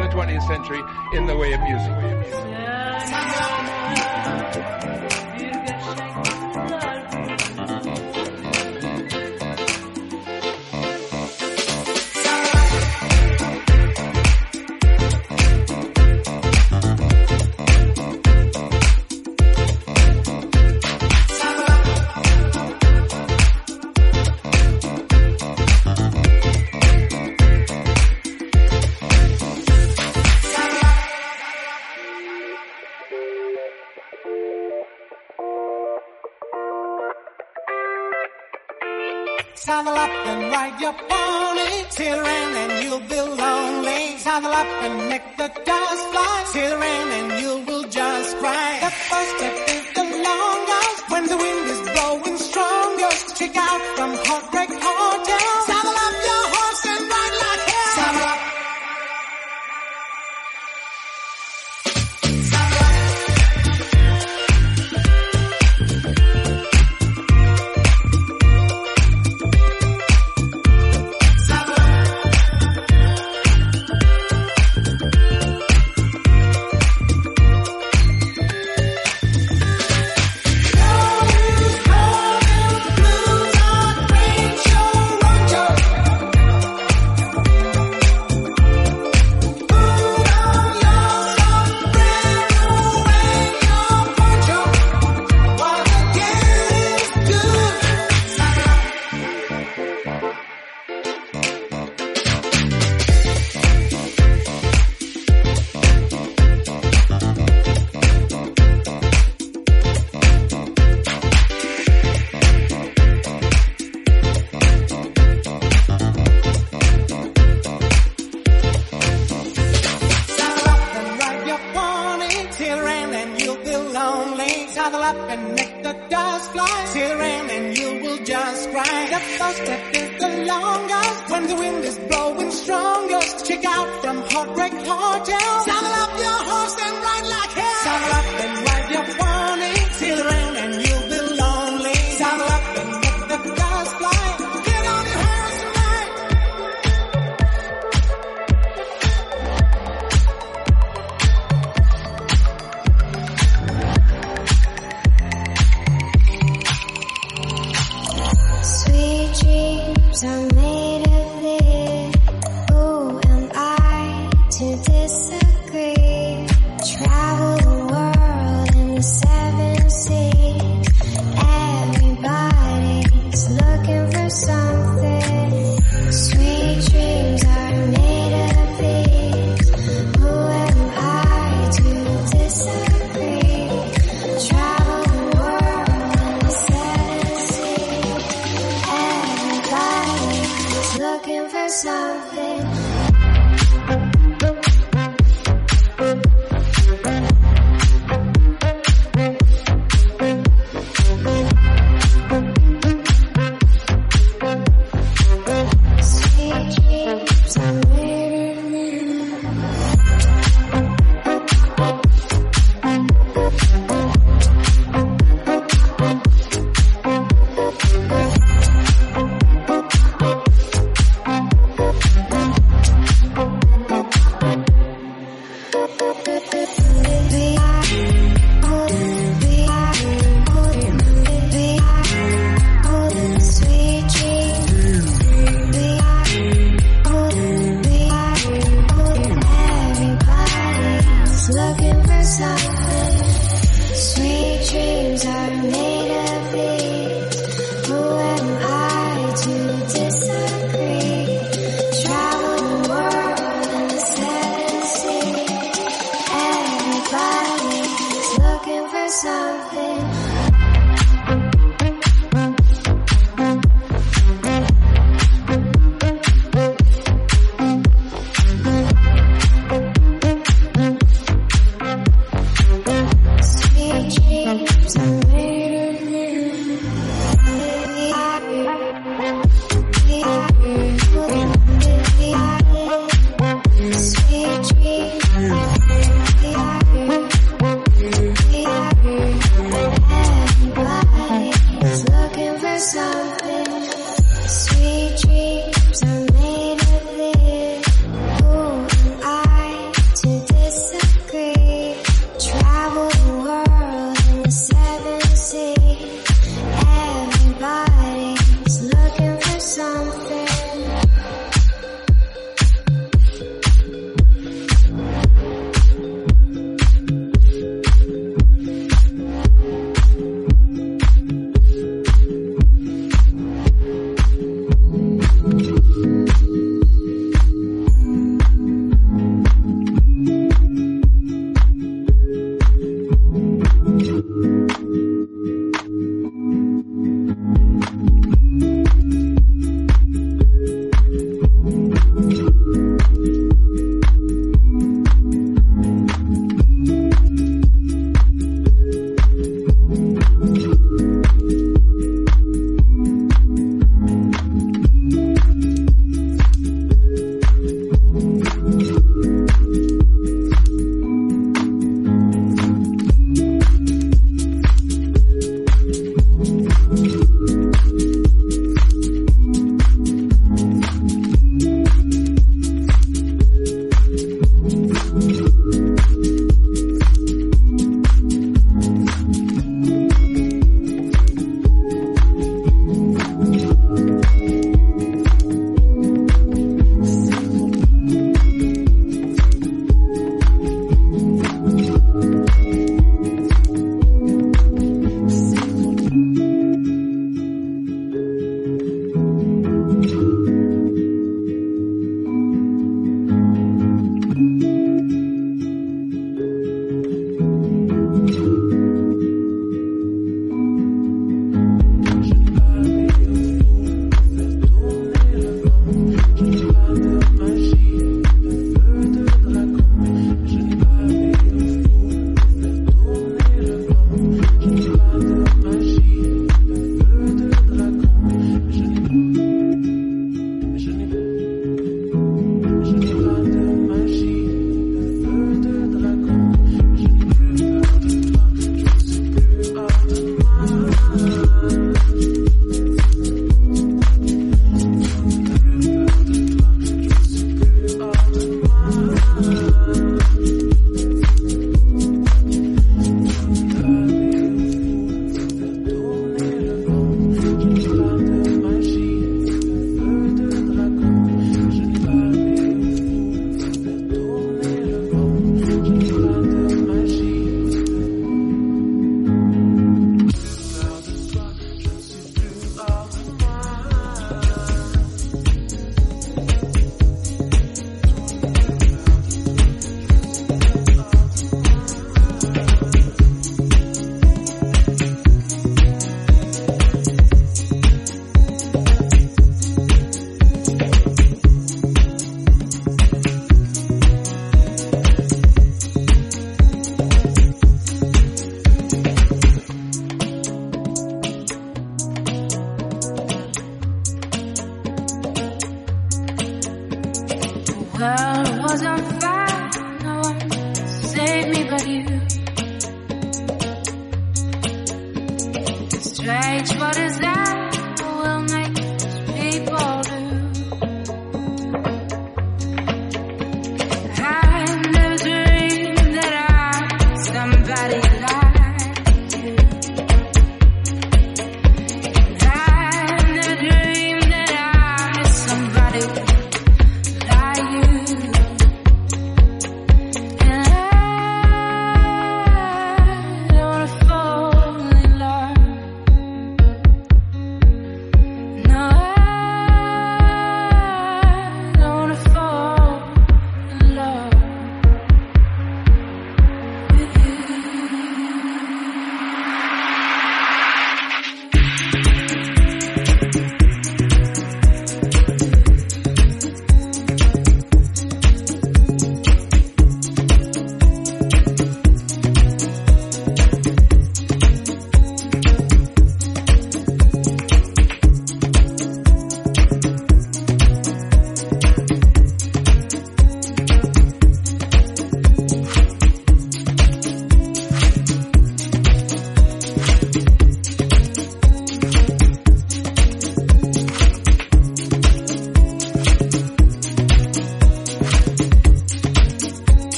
in 0.00 0.08
the 0.08 0.16
20th 0.16 0.46
century 0.46 0.82
in 1.14 1.26
the 1.26 1.36
way 1.36 1.52
of 1.52 1.60
music. 1.60 3.49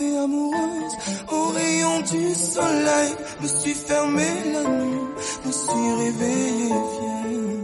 Amoureuse. 0.00 0.96
Au 1.30 1.48
rayon 1.48 2.00
du 2.00 2.34
soleil, 2.34 3.12
me 3.40 3.46
suis 3.46 3.74
fermée 3.74 4.36
la 4.52 4.62
nuit, 4.62 5.00
me 5.46 5.52
suis 5.52 5.92
réveillée 6.04 6.74
vieille. 6.94 7.54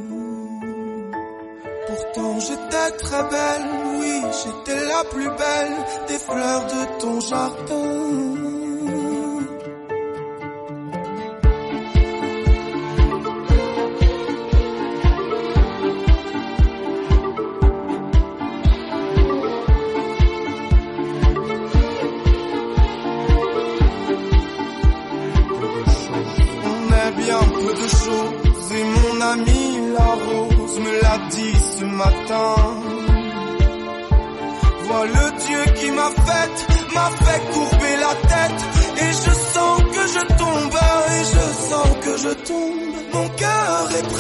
Pourtant 1.86 2.40
j'étais 2.40 2.90
très 2.98 3.22
belle, 3.34 3.68
oui, 4.00 4.22
j'étais 4.40 4.80
la 4.86 5.04
plus 5.04 5.28
belle 5.28 5.76
des 6.08 6.18
fleurs 6.18 6.66
de 6.66 7.00
ton 7.00 7.20
jardin. 7.20 8.29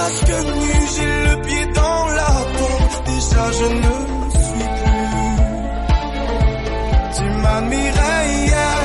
Presque 0.00 0.36
nu, 0.56 0.72
j'ai 0.94 1.12
le 1.28 1.34
pied 1.42 1.66
dans 1.80 2.04
la 2.20 2.32
tombe. 2.56 2.94
Déjà 3.12 3.44
je 3.58 3.66
ne 3.84 3.94
suis 4.44 4.68
plus. 4.78 5.10
Tu 7.16 7.24
m'admirais 7.42 8.22
hier 8.44 8.78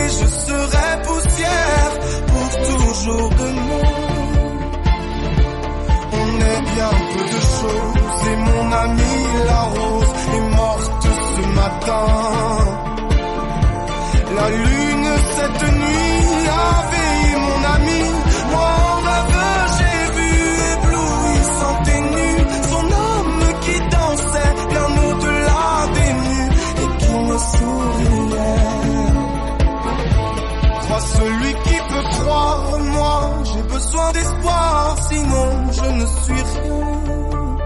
et 0.00 0.08
je 0.18 0.26
serai 0.46 0.88
poussière 1.06 1.92
pour 2.30 2.48
toujours 2.68 3.30
demain. 3.42 3.90
On 6.20 6.28
est 6.50 6.62
bien 6.74 6.92
peu 7.12 7.24
de 7.34 7.40
choses 7.56 8.20
et 8.30 8.36
mon 8.46 8.64
ami 8.84 9.14
la 9.50 9.62
rose 9.74 10.12
est 10.36 10.46
morte 10.56 11.06
ce 11.36 11.42
matin. 11.60 12.21
Sinon 35.08 35.72
je 35.72 35.86
ne 35.98 36.06
suis 36.06 36.42
rien. 36.52 37.56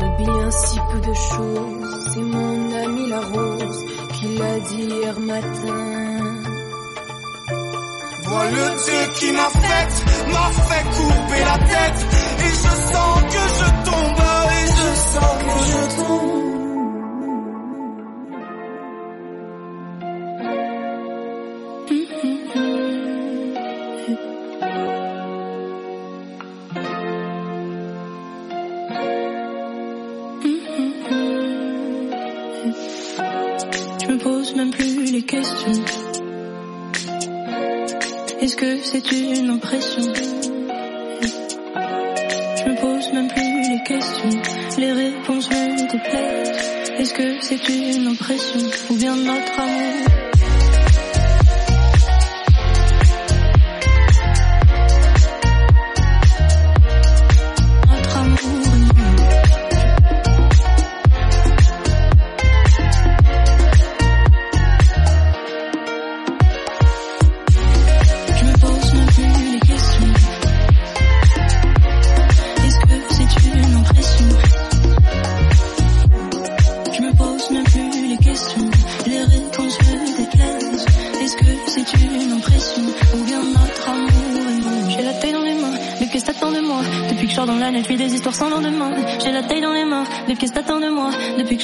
Et 0.00 0.22
bien 0.22 0.50
si 0.50 0.78
peu 0.90 1.00
de 1.00 1.14
choses, 1.14 2.10
c'est 2.12 2.20
mon 2.20 2.84
ami 2.84 3.08
la 3.08 3.20
rose 3.20 3.84
qui 4.14 4.26
l'a 4.36 4.60
dit 4.60 4.82
hier 4.82 5.20
matin. 5.20 6.00
Vois 8.24 8.50
le 8.50 8.66
Dieu 8.84 9.02
qui 9.18 9.32
m'a 9.32 9.50
faite, 9.50 10.04
m'a 10.32 10.50
fait 10.68 10.84
couper 10.96 11.44
la 11.44 11.58
tête, 11.58 12.06
et 12.38 12.52
je 12.62 12.72
sens 12.92 13.22
que 13.32 13.42
je 13.58 13.68
tombe, 13.90 14.22
et 14.58 14.66
je 14.78 14.88
sens 15.12 15.34
que 15.44 15.54
je 15.70 15.82
tombe. 15.96 16.39
Est-ce 38.40 38.56
que 38.56 38.78
c'est 38.82 39.10
une 39.12 39.48
impression? 39.48 40.02
Je 42.56 42.64
me 42.68 42.74
pose 42.78 43.12
même 43.14 43.28
plus 43.28 43.70
les 43.70 43.82
questions. 43.86 44.42
Les 44.76 44.92
réponses 44.92 45.48
me 45.48 45.90
déplaisent. 45.90 46.98
Est-ce 46.98 47.14
que 47.14 47.40
c'est 47.40 47.68
une 47.68 48.08
impression? 48.08 48.60
Ou 48.90 48.94
bien 48.96 49.16
notre 49.16 49.60
amour? 49.60 50.19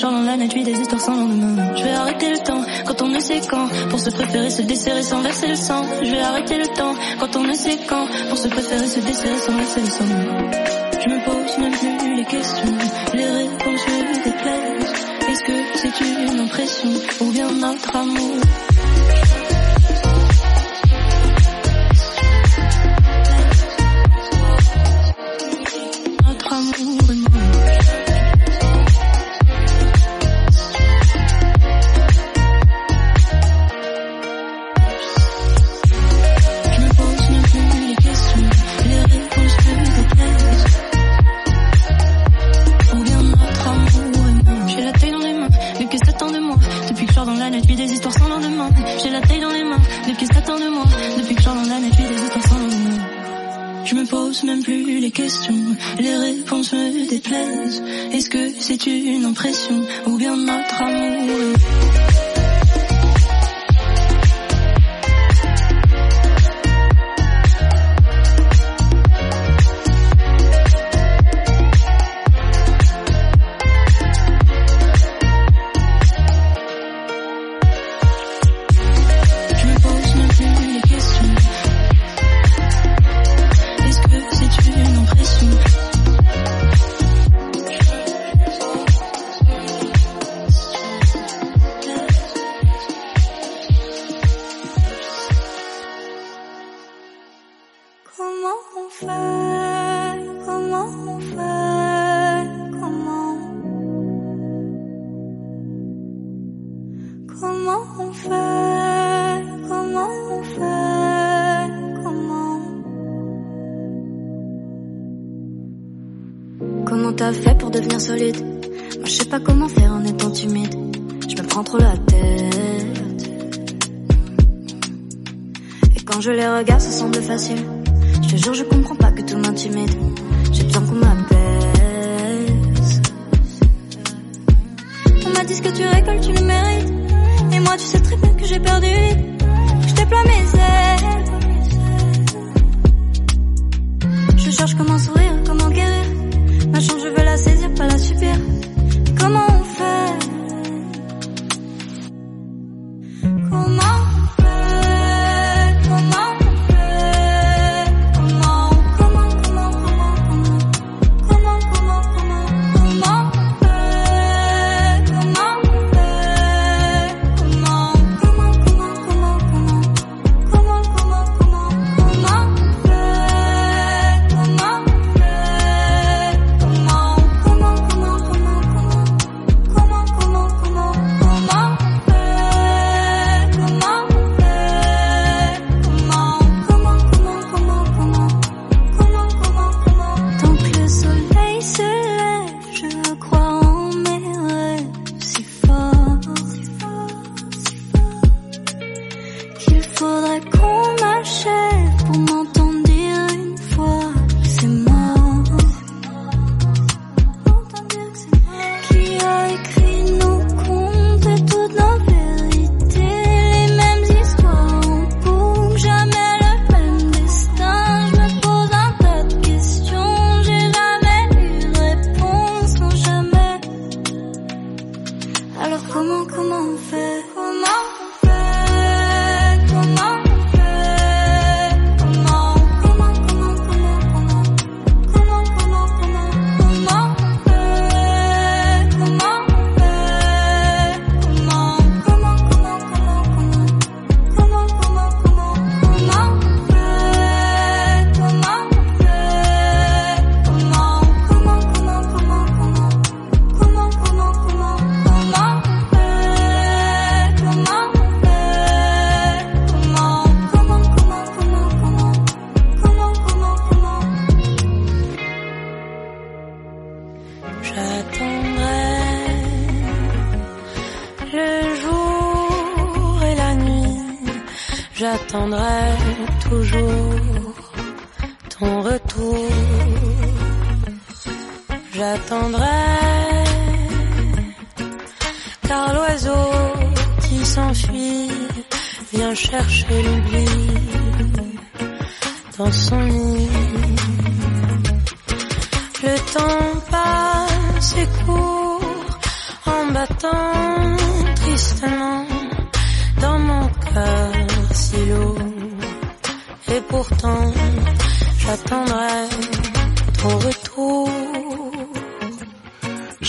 Dans 0.06 0.22
la 0.22 0.36
vis 0.36 0.62
des 0.62 0.80
histoires 0.80 1.00
sans 1.00 1.16
lendemain. 1.16 1.74
Je 1.74 1.82
vais 1.82 1.90
arrêter 1.90 2.30
le 2.30 2.38
temps 2.38 2.62
quand 2.86 3.02
on 3.02 3.08
ne 3.08 3.18
sait 3.18 3.40
quand. 3.50 3.66
Pour 3.90 3.98
se 3.98 4.10
préférer, 4.10 4.50
se 4.50 4.62
desserrer 4.62 5.02
sans 5.02 5.20
verser 5.20 5.48
le 5.48 5.56
sang. 5.56 5.82
Je 6.00 6.10
vais 6.12 6.20
arrêter 6.20 6.58
le 6.58 6.66
temps 6.68 6.94
quand 7.18 7.34
on 7.34 7.42
ne 7.42 7.52
sait 7.52 7.76
quand. 7.88 8.06
Pour 8.28 8.38
se 8.38 8.46
préférer, 8.46 8.86
se 8.86 9.00
desserrer 9.00 9.38
sans 9.38 9.56
verser 9.56 9.80
le 9.80 9.90
sang. 9.90 10.04
Je 10.04 11.08
me 11.10 11.24
pose 11.24 11.58
même 11.58 11.98
plus 11.98 12.16
les 12.18 12.24
questions. 12.24 12.74
Les 13.14 13.24
réponses 13.24 13.86
me 13.88 14.24
déplaisent. 14.24 14.92
Est-ce 15.28 15.42
que 15.42 15.52
c'est 15.74 16.00
une 16.04 16.40
impression 16.40 16.90
ou 17.22 17.32
bien 17.32 17.50
notre 17.50 17.96
amour? 17.96 18.36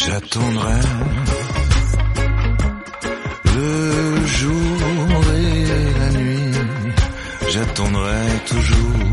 J'attendrai 0.07 0.79
le 3.55 4.25
jour 4.25 4.77
et 5.35 5.99
la 5.99 6.09
nuit. 6.17 6.51
J'attendrai 7.49 8.21
toujours 8.45 9.03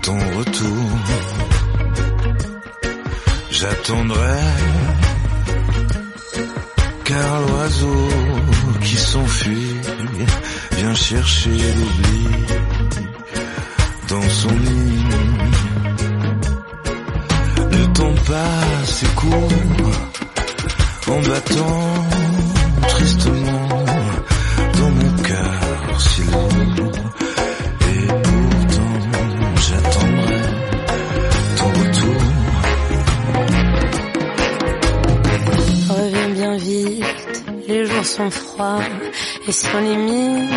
ton 0.00 0.18
retour. 0.38 0.88
J'attendrai 3.50 4.40
car 7.04 7.40
l'oiseau 7.42 8.08
qui 8.80 8.96
s'enfuit 8.96 9.76
vient 10.78 10.94
chercher 10.94 11.50
l'oubli 11.76 12.26
dans 14.08 14.28
son 14.30 14.48
lit. 14.48 15.04
Ne 17.70 17.84
tombe 17.92 18.20
pas 18.20 18.65
s'écoule 18.86 19.32
en 21.08 21.20
battant 21.28 21.94
tristement 22.88 23.68
dans 24.78 24.90
mon 24.90 25.22
cœur 25.22 26.00
si 26.00 26.22
lourd. 26.22 26.92
Et 27.90 28.06
pourtant 28.22 28.96
j'attendrai 29.66 30.40
ton 31.58 31.68
retour. 31.80 32.22
Reviens 35.88 36.28
bien 36.28 36.56
vite, 36.56 37.44
les 37.68 37.84
jours 37.86 38.04
sont 38.04 38.30
froids 38.30 38.82
et 39.48 39.52
sans 39.52 39.80
limite, 39.80 40.50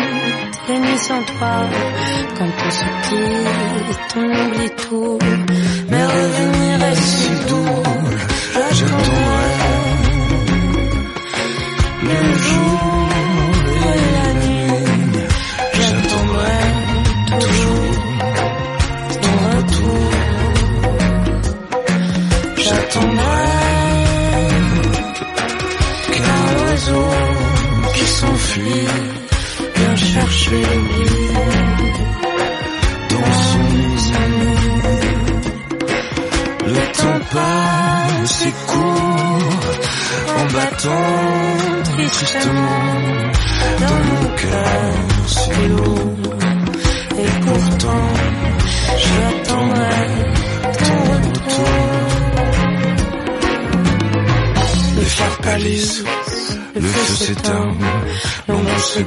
les 0.68 0.78
nuits 0.78 0.98
sans 0.98 1.22
toi. 1.22 1.56
Quand 2.38 2.52
on 2.66 2.70
se 2.70 2.84
quitte, 3.08 4.16
on 4.16 4.24
oublie 4.24 4.70
tout 4.76 5.18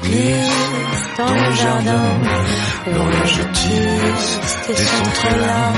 glisse 0.03 1.09
dans 1.17 1.33
le 1.33 1.51
jardin, 1.53 2.21
l'horloge 2.87 3.39
tisse 3.53 4.39
et 4.69 4.75
s'entrelame. 4.75 5.75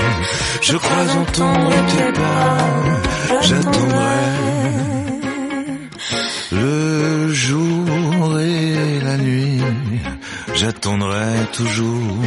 Je 0.62 0.78
crois 0.78 1.06
entendre 1.22 1.72
tes 1.92 2.12
pas, 2.14 3.42
j'attendrai 3.42 4.56
le 6.52 7.34
jour 7.34 8.40
et 8.40 9.00
la 9.04 9.18
nuit, 9.18 9.62
j'attendrai 10.54 11.46
toujours. 11.54 12.24